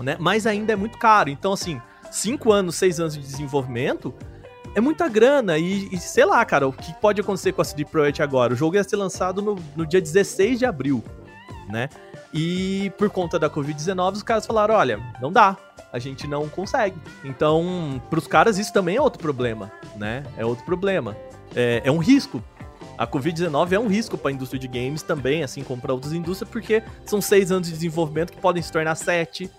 [0.00, 0.16] né?
[0.18, 1.28] Mas ainda é muito caro.
[1.28, 1.80] Então, assim,
[2.10, 4.14] 5 anos, 6 anos de desenvolvimento
[4.74, 5.58] é muita grana.
[5.58, 8.52] E, e, sei lá, cara, o que pode acontecer com a CD Projekt agora?
[8.52, 11.02] O jogo ia ser lançado no, no dia 16 de abril,
[11.68, 11.88] né?
[12.32, 15.56] E por conta da Covid-19, os caras falaram: olha, não dá,
[15.92, 16.96] a gente não consegue.
[17.24, 20.22] Então, pros caras, isso também é outro problema, né?
[20.36, 21.16] É outro problema.
[21.54, 22.42] É, é um risco.
[22.96, 26.12] A Covid-19 é um risco para a indústria de games também, assim como para outras
[26.12, 29.50] indústrias, porque são seis anos de desenvolvimento que podem se tornar sete,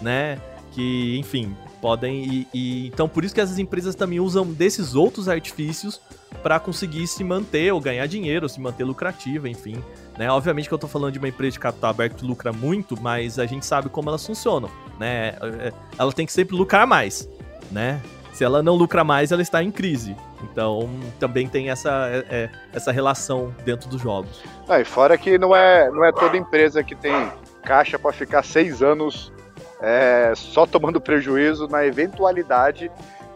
[0.00, 0.38] né?
[0.72, 1.56] Que, enfim,
[1.86, 2.24] podem.
[2.24, 6.00] E, e, então, por isso que essas empresas também usam desses outros artifícios
[6.42, 9.80] para conseguir se manter ou ganhar dinheiro, se manter lucrativa, enfim.
[10.18, 10.28] Né?
[10.28, 13.38] Obviamente que eu tô falando de uma empresa de capital aberto que lucra muito, mas
[13.38, 14.68] a gente sabe como elas funcionam,
[14.98, 15.36] né?
[15.60, 17.28] É, ela tem que sempre lucrar mais,
[17.70, 18.02] né?
[18.32, 20.16] Se ela não lucra mais, ela está em crise.
[20.42, 24.42] Então, também tem essa, é, é essa relação dentro dos jogos.
[24.68, 27.30] Ah, e fora que não é, não é toda empresa que tem
[27.62, 29.32] caixa para ficar seis anos
[29.80, 32.90] é, só tomando prejuízo na eventualidade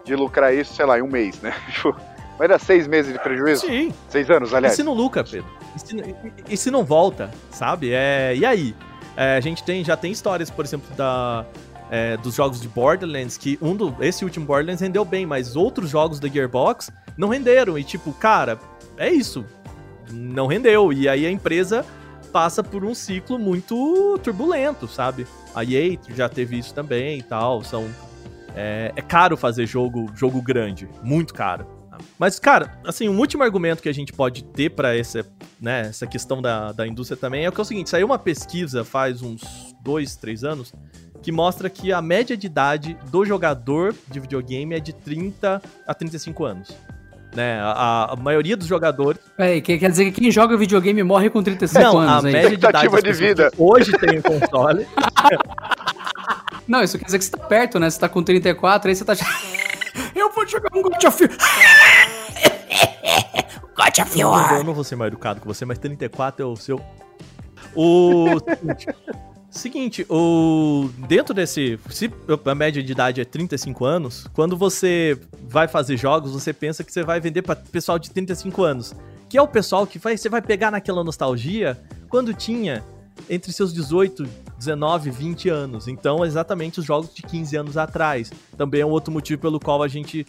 [0.05, 1.55] de lucrar isso, sei lá, em um mês, né?
[1.73, 1.95] Tipo,
[2.39, 3.67] vai dar seis meses de prejuízo?
[3.67, 3.93] Sim.
[4.09, 4.75] Seis anos, aliás.
[4.75, 5.49] E se não lucra, Pedro?
[5.77, 7.93] E se, e, e se não volta, sabe?
[7.93, 8.75] É, e aí?
[9.17, 11.45] É, a gente tem, já tem histórias, por exemplo, da,
[11.91, 15.91] é, dos jogos de Borderlands, que um do, esse último Borderlands rendeu bem, mas outros
[15.91, 17.79] jogos da Gearbox não renderam.
[17.79, 18.59] E tipo, cara,
[18.97, 19.45] é isso.
[20.11, 20.93] Não rendeu.
[20.93, 21.85] E aí a empresa
[22.31, 25.27] passa por um ciclo muito turbulento, sabe?
[25.55, 27.63] A EA já teve isso também e tal.
[27.63, 27.89] São,
[28.55, 31.67] é, é caro fazer jogo, jogo grande, muito caro.
[32.19, 35.27] Mas, cara, assim, um último argumento que a gente pode ter para essa,
[35.61, 38.85] né, essa questão da, da indústria também é, que é o seguinte: saiu uma pesquisa
[38.85, 39.43] faz uns
[39.83, 40.73] dois, três anos
[41.23, 45.95] que mostra que a média de idade do jogador de videogame é de 30 a
[45.95, 46.71] 35 anos.
[47.35, 49.21] Né, a, a maioria dos jogadores.
[49.37, 52.25] Peraí, quer dizer que quem joga videogame morre com 35 não, anos?
[52.25, 52.33] A aí.
[52.33, 53.53] média de idade de vida.
[53.57, 54.85] hoje tem o console.
[56.67, 57.89] não, isso quer dizer que você tá perto, né?
[57.89, 59.15] Você tá com 34, aí você tá.
[60.15, 61.29] Eu vou jogar um God of.
[63.77, 64.57] God of War.
[64.57, 66.81] Eu não vou ser mais educado que você, mas 34 é o seu.
[67.75, 68.27] O.
[69.51, 72.11] Seguinte, o dentro desse, se
[72.45, 76.93] a média de idade é 35 anos, quando você vai fazer jogos, você pensa que
[76.93, 78.95] você vai vender para pessoal de 35 anos,
[79.29, 81.77] que é o pessoal que vai, você vai pegar naquela nostalgia
[82.09, 82.85] quando tinha
[83.29, 84.25] entre seus 18,
[84.57, 85.89] 19, 20 anos.
[85.89, 88.33] Então, exatamente os jogos de 15 anos atrás.
[88.57, 90.27] Também é um outro motivo pelo qual a gente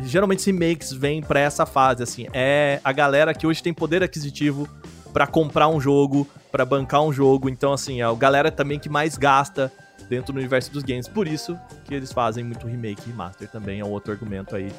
[0.00, 2.26] geralmente remakes vêm para essa fase assim.
[2.32, 4.68] É a galera que hoje tem poder aquisitivo
[5.14, 7.48] para comprar um jogo, para bancar um jogo.
[7.48, 9.72] Então, assim, é a galera também que mais gasta
[10.08, 11.06] dentro do universo dos games.
[11.06, 13.78] Por isso que eles fazem muito remake e remaster também.
[13.78, 14.70] É um outro argumento aí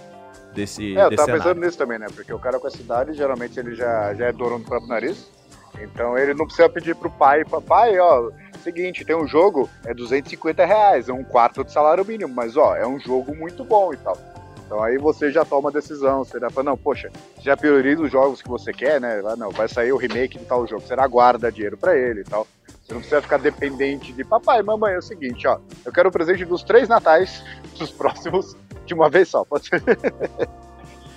[0.53, 0.95] desse.
[0.95, 1.43] É, eu desse tava cenário.
[1.43, 2.07] pensando nisso também, né?
[2.13, 5.25] Porque o cara com essa idade, geralmente ele já, já é dono do próprio nariz.
[5.81, 8.29] Então ele não precisa pedir pro pai, papai, ó,
[8.65, 12.75] seguinte, tem um jogo, é 250 reais, é um quarto de salário mínimo, mas ó,
[12.75, 14.17] é um jogo muito bom e tal.
[14.65, 18.11] Então aí você já toma a decisão, você já fala, não, poxa, já prioriza os
[18.11, 19.21] jogos que você quer, né?
[19.37, 22.47] Não, vai sair o remake de tal jogo, você guarda dinheiro para ele e tal.
[22.81, 26.11] Você não precisa ficar dependente de papai, mamãe, é o seguinte, ó, eu quero o
[26.11, 27.43] presente dos três natais
[27.77, 28.55] dos próximos
[28.85, 29.81] de uma vez só, pode ser.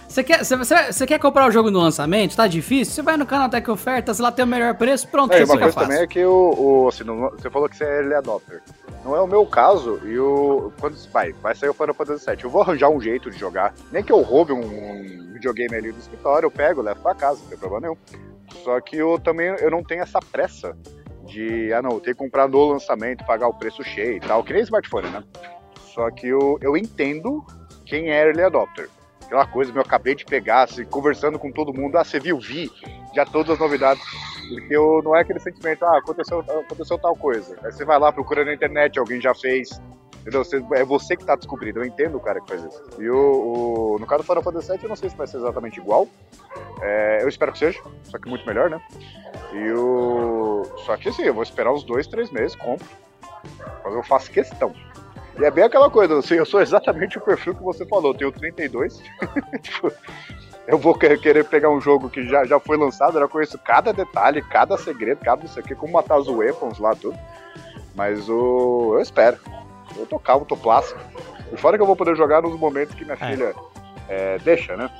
[0.08, 2.34] Você quer, você, você quer comprar o jogo no lançamento?
[2.34, 2.94] Tá difícil?
[2.94, 5.80] Você vai no Canaltech Ofertas, lá tem o melhor preço, pronto, é, uma coisa fácil.
[5.80, 8.62] também é que o, o assim, você falou que você é early adopter.
[9.04, 10.72] Não é o meu caso, e o.
[10.80, 12.44] Quando vai, vai sair o Final Fantasy VII.
[12.44, 13.74] Eu vou arranjar um jeito de jogar.
[13.92, 17.40] Nem que eu roube um, um videogame ali do escritório, eu pego, levo pra casa,
[17.42, 17.96] não tem problema nenhum.
[18.64, 20.74] Só que eu também eu não tenho essa pressa
[21.26, 24.54] de, ah não, ter que comprar no lançamento, pagar o preço cheio e tal, que
[24.54, 25.22] nem smartphone, né?
[25.94, 27.44] Só que eu, eu entendo
[27.84, 28.88] quem é early adopter
[29.28, 32.38] aquela coisa que eu acabei de pegar, assim, conversando com todo mundo, ah, você viu,
[32.38, 32.70] vi,
[33.14, 34.02] já todas as novidades.
[34.48, 37.54] Porque eu, não é aquele sentimento, ah, aconteceu, aconteceu tal coisa.
[37.62, 39.80] Aí você vai lá, procura na internet, alguém já fez.
[40.20, 40.42] Entendeu?
[40.42, 42.82] Você, é você que tá descobrindo, eu entendo o cara que faz isso.
[42.98, 45.36] E o, o no caso do Final Fantasy VII, eu não sei se vai ser
[45.36, 46.08] exatamente igual.
[46.82, 48.80] É, eu espero que seja, só que muito melhor, né?
[49.52, 50.64] E o.
[50.84, 52.86] Só que assim, eu vou esperar uns dois, três meses, compro.
[53.84, 54.74] Mas eu faço questão.
[55.38, 58.18] E é bem aquela coisa, assim, eu sou exatamente o perfil que você falou, eu
[58.18, 59.00] tenho 32.
[59.62, 59.92] tipo,
[60.66, 63.92] eu vou querer pegar um jogo que já, já foi lançado, eu já conheço cada
[63.92, 67.16] detalhe, cada segredo, cada isso aqui, como matar os weapons lá, tudo.
[67.94, 68.94] Mas o.
[68.94, 69.38] Eu espero.
[69.96, 71.00] Eu tô calmo, tô plácido.
[71.52, 73.30] E fora que eu vou poder jogar nos momentos que minha é.
[73.30, 73.54] filha
[74.08, 74.90] é, deixa, né?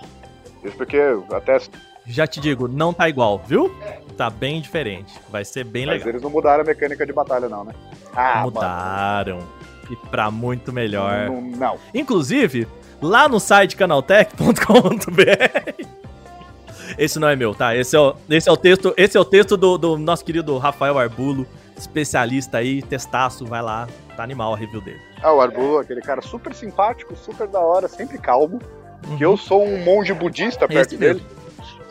[0.65, 0.99] Isso porque
[1.33, 1.59] até.
[2.07, 3.71] Já te digo, não tá igual, viu?
[4.17, 5.21] Tá bem diferente.
[5.29, 6.07] Vai ser bem Mas legal.
[6.07, 7.75] Mas eles não mudaram a mecânica de batalha, não, né?
[8.17, 9.37] Ah, mudaram.
[9.37, 9.58] Mano
[9.91, 11.29] e pra muito melhor.
[11.29, 11.41] Não.
[11.41, 11.79] não.
[11.95, 12.67] Inclusive,
[13.01, 14.59] lá no site canaltech.com.br
[16.97, 17.77] Esse não é meu, tá?
[17.77, 20.57] Esse é o, esse é o texto, esse é o texto do, do nosso querido
[20.57, 23.87] Rafael Arbulo, especialista aí, testaço, vai lá,
[24.17, 25.01] tá animal a review dele.
[25.23, 28.61] Ah, o Arbulo, aquele cara super simpático, super da hora, sempre calmo.
[29.17, 31.25] Que eu sou um monge budista perto Esse dele.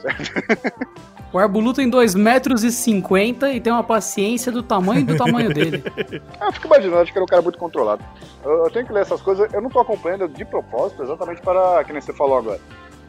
[1.31, 5.53] O Arbulu tem 2 metros e 50 e tem uma paciência do tamanho do tamanho
[5.53, 5.83] dele.
[6.39, 8.03] Ah, Eu fico imaginando, acho que ele é um cara muito controlado.
[8.43, 11.83] Eu, eu tenho que ler essas coisas, eu não tô acompanhando de propósito, exatamente para,
[11.83, 12.59] que nem você falou agora.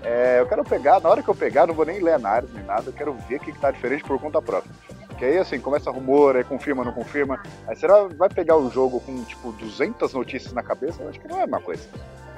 [0.02, 2.64] É, eu quero pegar, na hora que eu pegar, não vou nem ler análise nem
[2.64, 4.70] nada, eu quero ver o que, que tá diferente por conta própria.
[5.06, 7.40] Porque aí, assim, começa rumor, aí confirma, não confirma.
[7.66, 11.02] Aí será vai pegar o jogo com, tipo, 200 notícias na cabeça?
[11.02, 11.82] Eu acho que não é a mesma coisa.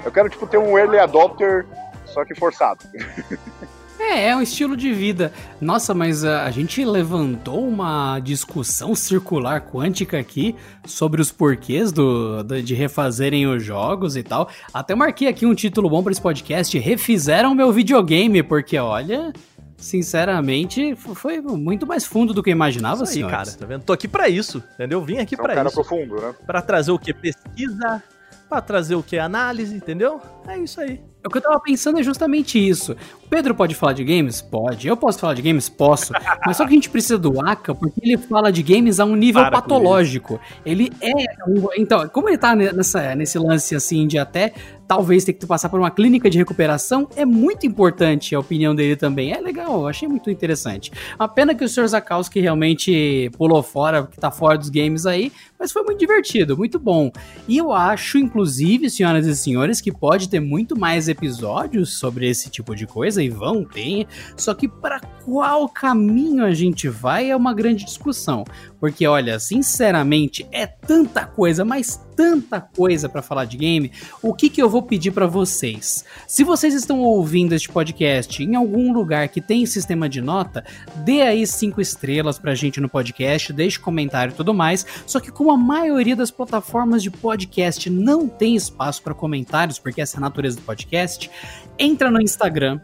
[0.02, 1.66] Eu quero, tipo, ter um early adopter,
[2.06, 2.80] só que forçado.
[4.02, 5.30] É, é um estilo de vida.
[5.60, 12.42] Nossa, mas a, a gente levantou uma discussão circular quântica aqui sobre os porquês do,
[12.42, 14.48] do- de refazerem os jogos e tal.
[14.72, 19.32] Até marquei aqui um título bom para esse podcast: Refizeram meu videogame, porque olha.
[19.76, 23.34] Sinceramente, foi muito mais fundo do que eu imaginava, Isso aí, senhores.
[23.34, 23.82] cara, tá vendo?
[23.82, 25.02] Tô aqui pra isso, entendeu?
[25.02, 25.74] Vim aqui É um pra cara isso.
[25.74, 26.34] profundo, né?
[26.46, 27.14] Pra trazer o que?
[27.14, 28.02] Pesquisa,
[28.46, 29.18] pra trazer o que?
[29.18, 30.20] Análise, entendeu?
[30.46, 31.00] É isso aí.
[31.24, 32.96] O que eu tava pensando é justamente isso.
[33.24, 34.40] O Pedro pode falar de games?
[34.40, 34.88] Pode.
[34.88, 35.68] Eu posso falar de games?
[35.68, 36.12] Posso.
[36.46, 39.14] Mas só que a gente precisa do Aka porque ele fala de games a um
[39.14, 40.40] nível Para patológico.
[40.64, 41.12] Ele é.
[41.46, 44.52] um- então, como ele tá nessa, nesse lance assim de até
[44.90, 48.96] talvez ter que passar por uma clínica de recuperação, é muito importante a opinião dele
[48.96, 49.30] também.
[49.30, 50.90] É legal, achei muito interessante.
[51.16, 51.86] A pena que o Sr.
[51.86, 56.76] Zakowski realmente pulou fora, que tá fora dos games aí, mas foi muito divertido, muito
[56.76, 57.12] bom.
[57.46, 62.50] E eu acho, inclusive, senhoras e senhores, que pode ter muito mais episódios sobre esse
[62.50, 64.98] tipo de coisa, e vão ter, só que para
[65.30, 68.44] qual caminho a gente vai é uma grande discussão.
[68.80, 73.92] Porque, olha, sinceramente, é tanta coisa, mas tanta coisa para falar de game.
[74.20, 76.04] O que, que eu vou pedir para vocês?
[76.26, 80.64] Se vocês estão ouvindo este podcast em algum lugar que tem sistema de nota,
[81.04, 84.84] dê aí cinco estrelas pra gente no podcast, deixe comentário e tudo mais.
[85.06, 90.00] Só que como a maioria das plataformas de podcast não tem espaço para comentários, porque
[90.00, 91.30] essa é a natureza do podcast,
[91.78, 92.80] entra no Instagram,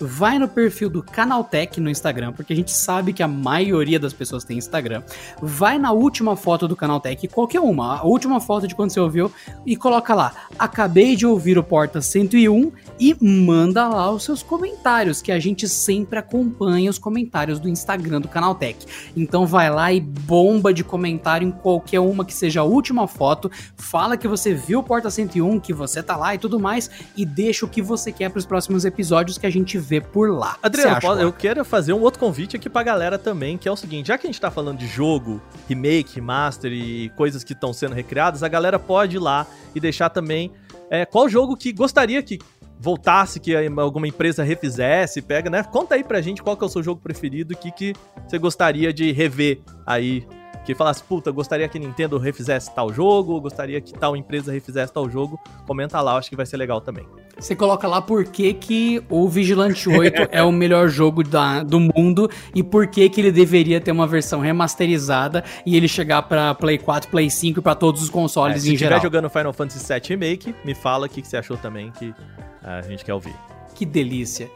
[0.00, 4.12] vai no perfil do Canaltech no Instagram, porque a gente sabe que a maioria das
[4.12, 5.02] pessoas tem Instagram.
[5.40, 9.32] Vai na última foto do Canaltech, qualquer uma, a última foto de quando você ouviu,
[9.64, 15.22] e coloca lá: Acabei de ouvir o Porta 101 e manda lá os seus comentários,
[15.22, 18.86] que a gente sempre acompanha os comentários do Instagram do Canaltech.
[19.16, 23.50] Então vai lá e bomba de comentário em qualquer uma que seja a última foto,
[23.76, 27.24] fala que você viu o Porta 101, que você tá lá e tudo mais, e
[27.24, 30.56] deixa o que você quer pros próximos episódios que a gente vê por lá.
[30.62, 33.76] Adriano, acha, eu quero fazer um outro convite aqui pra galera também, que é o
[33.76, 37.72] seguinte, já que a gente tá falando de jogo, remake, master e coisas que estão
[37.72, 40.52] sendo recriadas, a galera pode ir lá e deixar também
[40.90, 42.38] é, qual jogo que gostaria que
[42.82, 45.62] voltasse, que alguma empresa refizesse, pega, né?
[45.62, 47.92] Conta aí pra gente qual que é o seu jogo preferido, o que, que
[48.26, 50.26] você gostaria de rever aí.
[50.64, 55.10] Que falasse, puta, gostaria que Nintendo refizesse tal jogo, gostaria que tal empresa refizesse tal
[55.10, 55.38] jogo.
[55.66, 57.04] Comenta lá, acho que vai ser legal também.
[57.36, 61.80] Você coloca lá por que, que o Vigilante 8 é o melhor jogo da, do
[61.80, 66.54] mundo e por que, que ele deveria ter uma versão remasterizada e ele chegar pra
[66.54, 69.02] Play 4, Play 5 e pra todos os É, consoles se em estiver geral.
[69.02, 72.14] jogando Final Fantasy VII Remake, me fala o que, que você achou também, que
[72.62, 73.34] a gente quer ouvir.
[73.74, 74.48] Que delícia.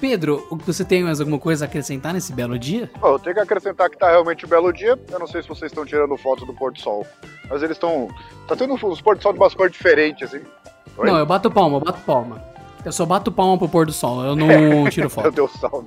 [0.00, 2.90] Pedro, o que você tem mais alguma coisa a acrescentar nesse belo dia?
[3.00, 4.98] Bom, eu tenho que acrescentar que tá realmente um belo dia.
[5.10, 7.06] Eu não sei se vocês estão tirando foto do pôr do sol,
[7.48, 8.08] mas eles estão.
[8.46, 10.44] Tá tendo uns pôr do sol de umas cores diferentes, assim.
[10.96, 11.06] Oi?
[11.06, 12.42] Não, eu bato palma, eu bato palma.
[12.84, 15.30] Eu só bato palma pro pôr do sol, eu não tiro Meu foto.
[15.30, 15.84] Deus do céu.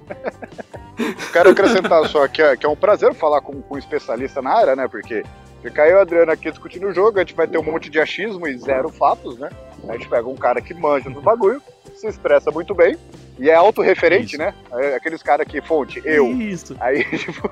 [1.31, 4.51] Quero acrescentar só que é, que é um prazer falar com, com um especialista na
[4.51, 4.87] área, né?
[4.87, 5.23] Porque
[5.61, 7.89] fica eu e o Adriano aqui discutindo o jogo, a gente vai ter um monte
[7.89, 9.49] de achismo e zero fatos, né?
[9.87, 11.61] A gente pega um cara que manja do bagulho,
[12.01, 12.97] se expressa muito bem
[13.39, 14.37] e é autorreferente, Isso.
[14.37, 14.53] né?
[14.73, 16.27] É aqueles caras que, fonte, eu.
[16.31, 16.75] Isso.
[16.79, 17.49] Aí, tipo,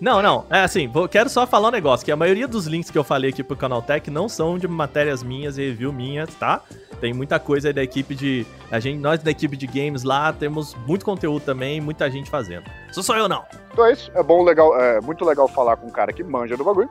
[0.00, 0.44] Não, não.
[0.50, 3.04] É assim, vou- quero só falar um negócio, que a maioria dos links que eu
[3.04, 6.60] falei aqui pro Canaltech não são de matérias minhas e review minhas, tá?
[7.00, 8.46] Tem muita coisa aí da equipe de.
[8.70, 12.64] A gente, nós da equipe de games lá temos muito conteúdo também, muita gente fazendo.
[12.92, 13.44] Sou só eu não.
[13.72, 14.10] então é isso.
[14.14, 16.90] É bom, legal, é muito legal falar com um cara que manja do bagulho.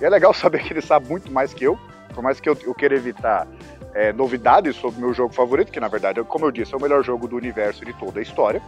[0.00, 1.78] E é legal saber que ele sabe muito mais que eu.
[2.14, 3.46] Por mais que eu, eu queira evitar
[3.94, 6.80] é, novidades sobre o meu jogo favorito, que na verdade, como eu disse, é o
[6.80, 8.62] melhor jogo do universo e de toda a história.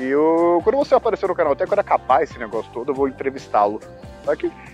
[0.00, 3.08] E eu, quando você aparecer no canal, até quando acabar esse negócio todo, eu vou
[3.08, 3.80] entrevistá-lo.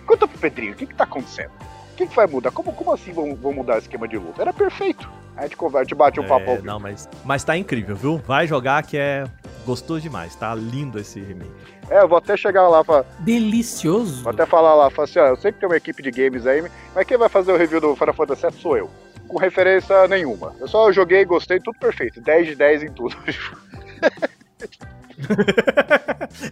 [0.07, 1.51] Conta pro Pedrinho, o que, que tá acontecendo?
[1.93, 2.51] O que, que vai mudar?
[2.53, 4.43] Como, como assim vão, vão mudar o esquema de luta?
[4.43, 5.09] Era perfeito.
[5.37, 6.66] A gente, conversa, a gente bate um papo É, vivo.
[6.66, 8.18] não, mas, mas tá incrível, viu?
[8.18, 9.24] Vai jogar que é
[9.66, 11.51] gostoso demais, tá lindo esse remake.
[11.91, 14.22] É, eu vou até chegar lá pra, Delicioso.
[14.22, 16.47] Vou até falar lá, falar assim, ó, eu sei que tem uma equipe de games
[16.47, 16.62] aí,
[16.95, 18.91] mas quem vai fazer o review do Final Fantasy VII sou eu.
[19.26, 20.55] Com referência nenhuma.
[20.61, 22.20] Eu só joguei, gostei, tudo perfeito.
[22.20, 23.16] 10 de 10 em tudo.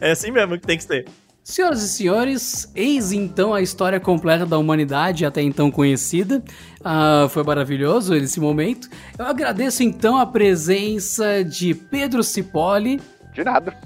[0.00, 1.06] é assim mesmo que tem que ser.
[1.42, 6.42] Senhoras e senhores, eis então a história completa da humanidade até então conhecida.
[6.84, 8.88] Ah, foi maravilhoso esse momento.
[9.16, 13.00] Eu agradeço então a presença de Pedro Cipoli.
[13.32, 13.76] De nada.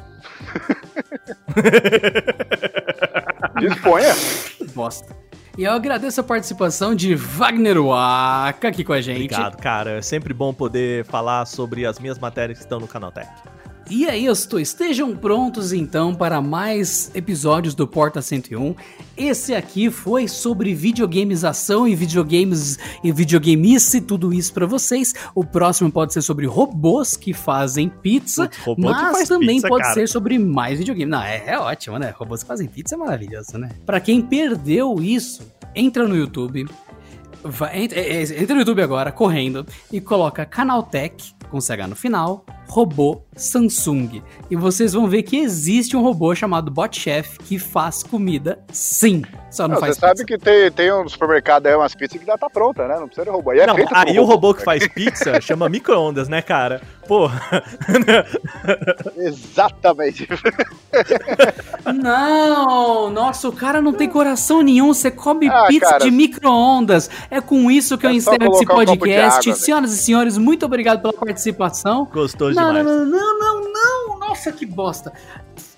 [3.61, 4.15] Disponha.
[4.75, 5.17] Bosta.
[5.59, 9.17] E eu agradeço a participação de Wagner Waka aqui com a gente.
[9.17, 9.99] Obrigado, cara.
[9.99, 13.29] É sempre bom poder falar sobre as minhas matérias que estão no Canaltech.
[13.91, 18.77] E aí, estou, estejam prontos então para mais episódios do Porta 101.
[19.17, 25.13] Esse aqui foi sobre videogamização e videogames e videogamice tudo isso para vocês.
[25.35, 29.83] O próximo pode ser sobre robôs que fazem pizza, Putz, mas faz também pizza, pode
[29.83, 29.95] cara.
[29.95, 31.11] ser sobre mais videogame.
[31.11, 32.15] Não, é, é ótimo, né?
[32.17, 33.71] Robôs que fazem pizza é maravilhoso, né?
[33.85, 35.43] Para quem perdeu isso,
[35.75, 36.65] entra no YouTube,
[37.43, 41.97] Vai, entra, é, é, entra no YouTube agora, correndo, e coloca Canaltech, com CH no
[41.97, 44.23] final, robô Samsung.
[44.51, 49.23] E vocês vão ver que existe um robô chamado Bot Chef que faz comida sim.
[49.51, 50.25] Só não, Não, faz você sabe pizza.
[50.27, 52.97] que tem, tem um supermercado aí, umas pizzas que já tá pronta, né?
[53.01, 53.53] Não precisa de robô.
[53.53, 56.81] E é não, aí o robô que faz pizza chama micro-ondas, né, cara?
[57.09, 57.65] Porra.
[59.17, 60.29] Exatamente.
[62.01, 63.11] Não!
[63.11, 64.93] Nossa, o cara não tem coração nenhum.
[64.95, 66.05] Você come Ah, pizza cara.
[66.05, 67.11] de micro-ondas.
[67.31, 69.23] É com isso que eu É só encerro esse colocar um podcast.
[69.41, 69.57] água, velho.
[69.57, 72.09] Senhoras e senhores, muito obrigado pela participação.
[72.13, 72.87] Gostou Não, demais.
[72.87, 74.19] não, não, não, não, não.
[74.19, 75.13] Nossa, que bosta.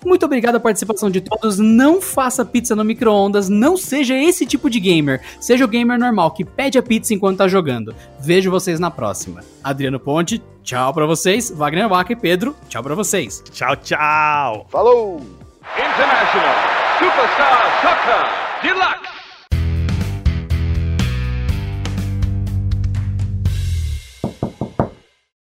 [0.04, 1.58] Muito obrigado a participação de todos.
[1.58, 3.48] Não faça pizza no micro-ondas.
[3.48, 5.20] Não seja esse tipo de gamer.
[5.40, 7.94] Seja o gamer normal que pede a pizza enquanto tá jogando.
[8.20, 9.42] Vejo vocês na próxima.
[9.62, 11.50] Adriano Ponte, tchau pra vocês.
[11.50, 13.42] Wagner Waka e Pedro, tchau pra vocês.
[13.52, 14.66] Tchau, tchau.
[14.70, 15.20] Falou!
[15.76, 16.54] International
[16.98, 18.28] Superstar Soccer
[18.62, 19.01] Deluxe.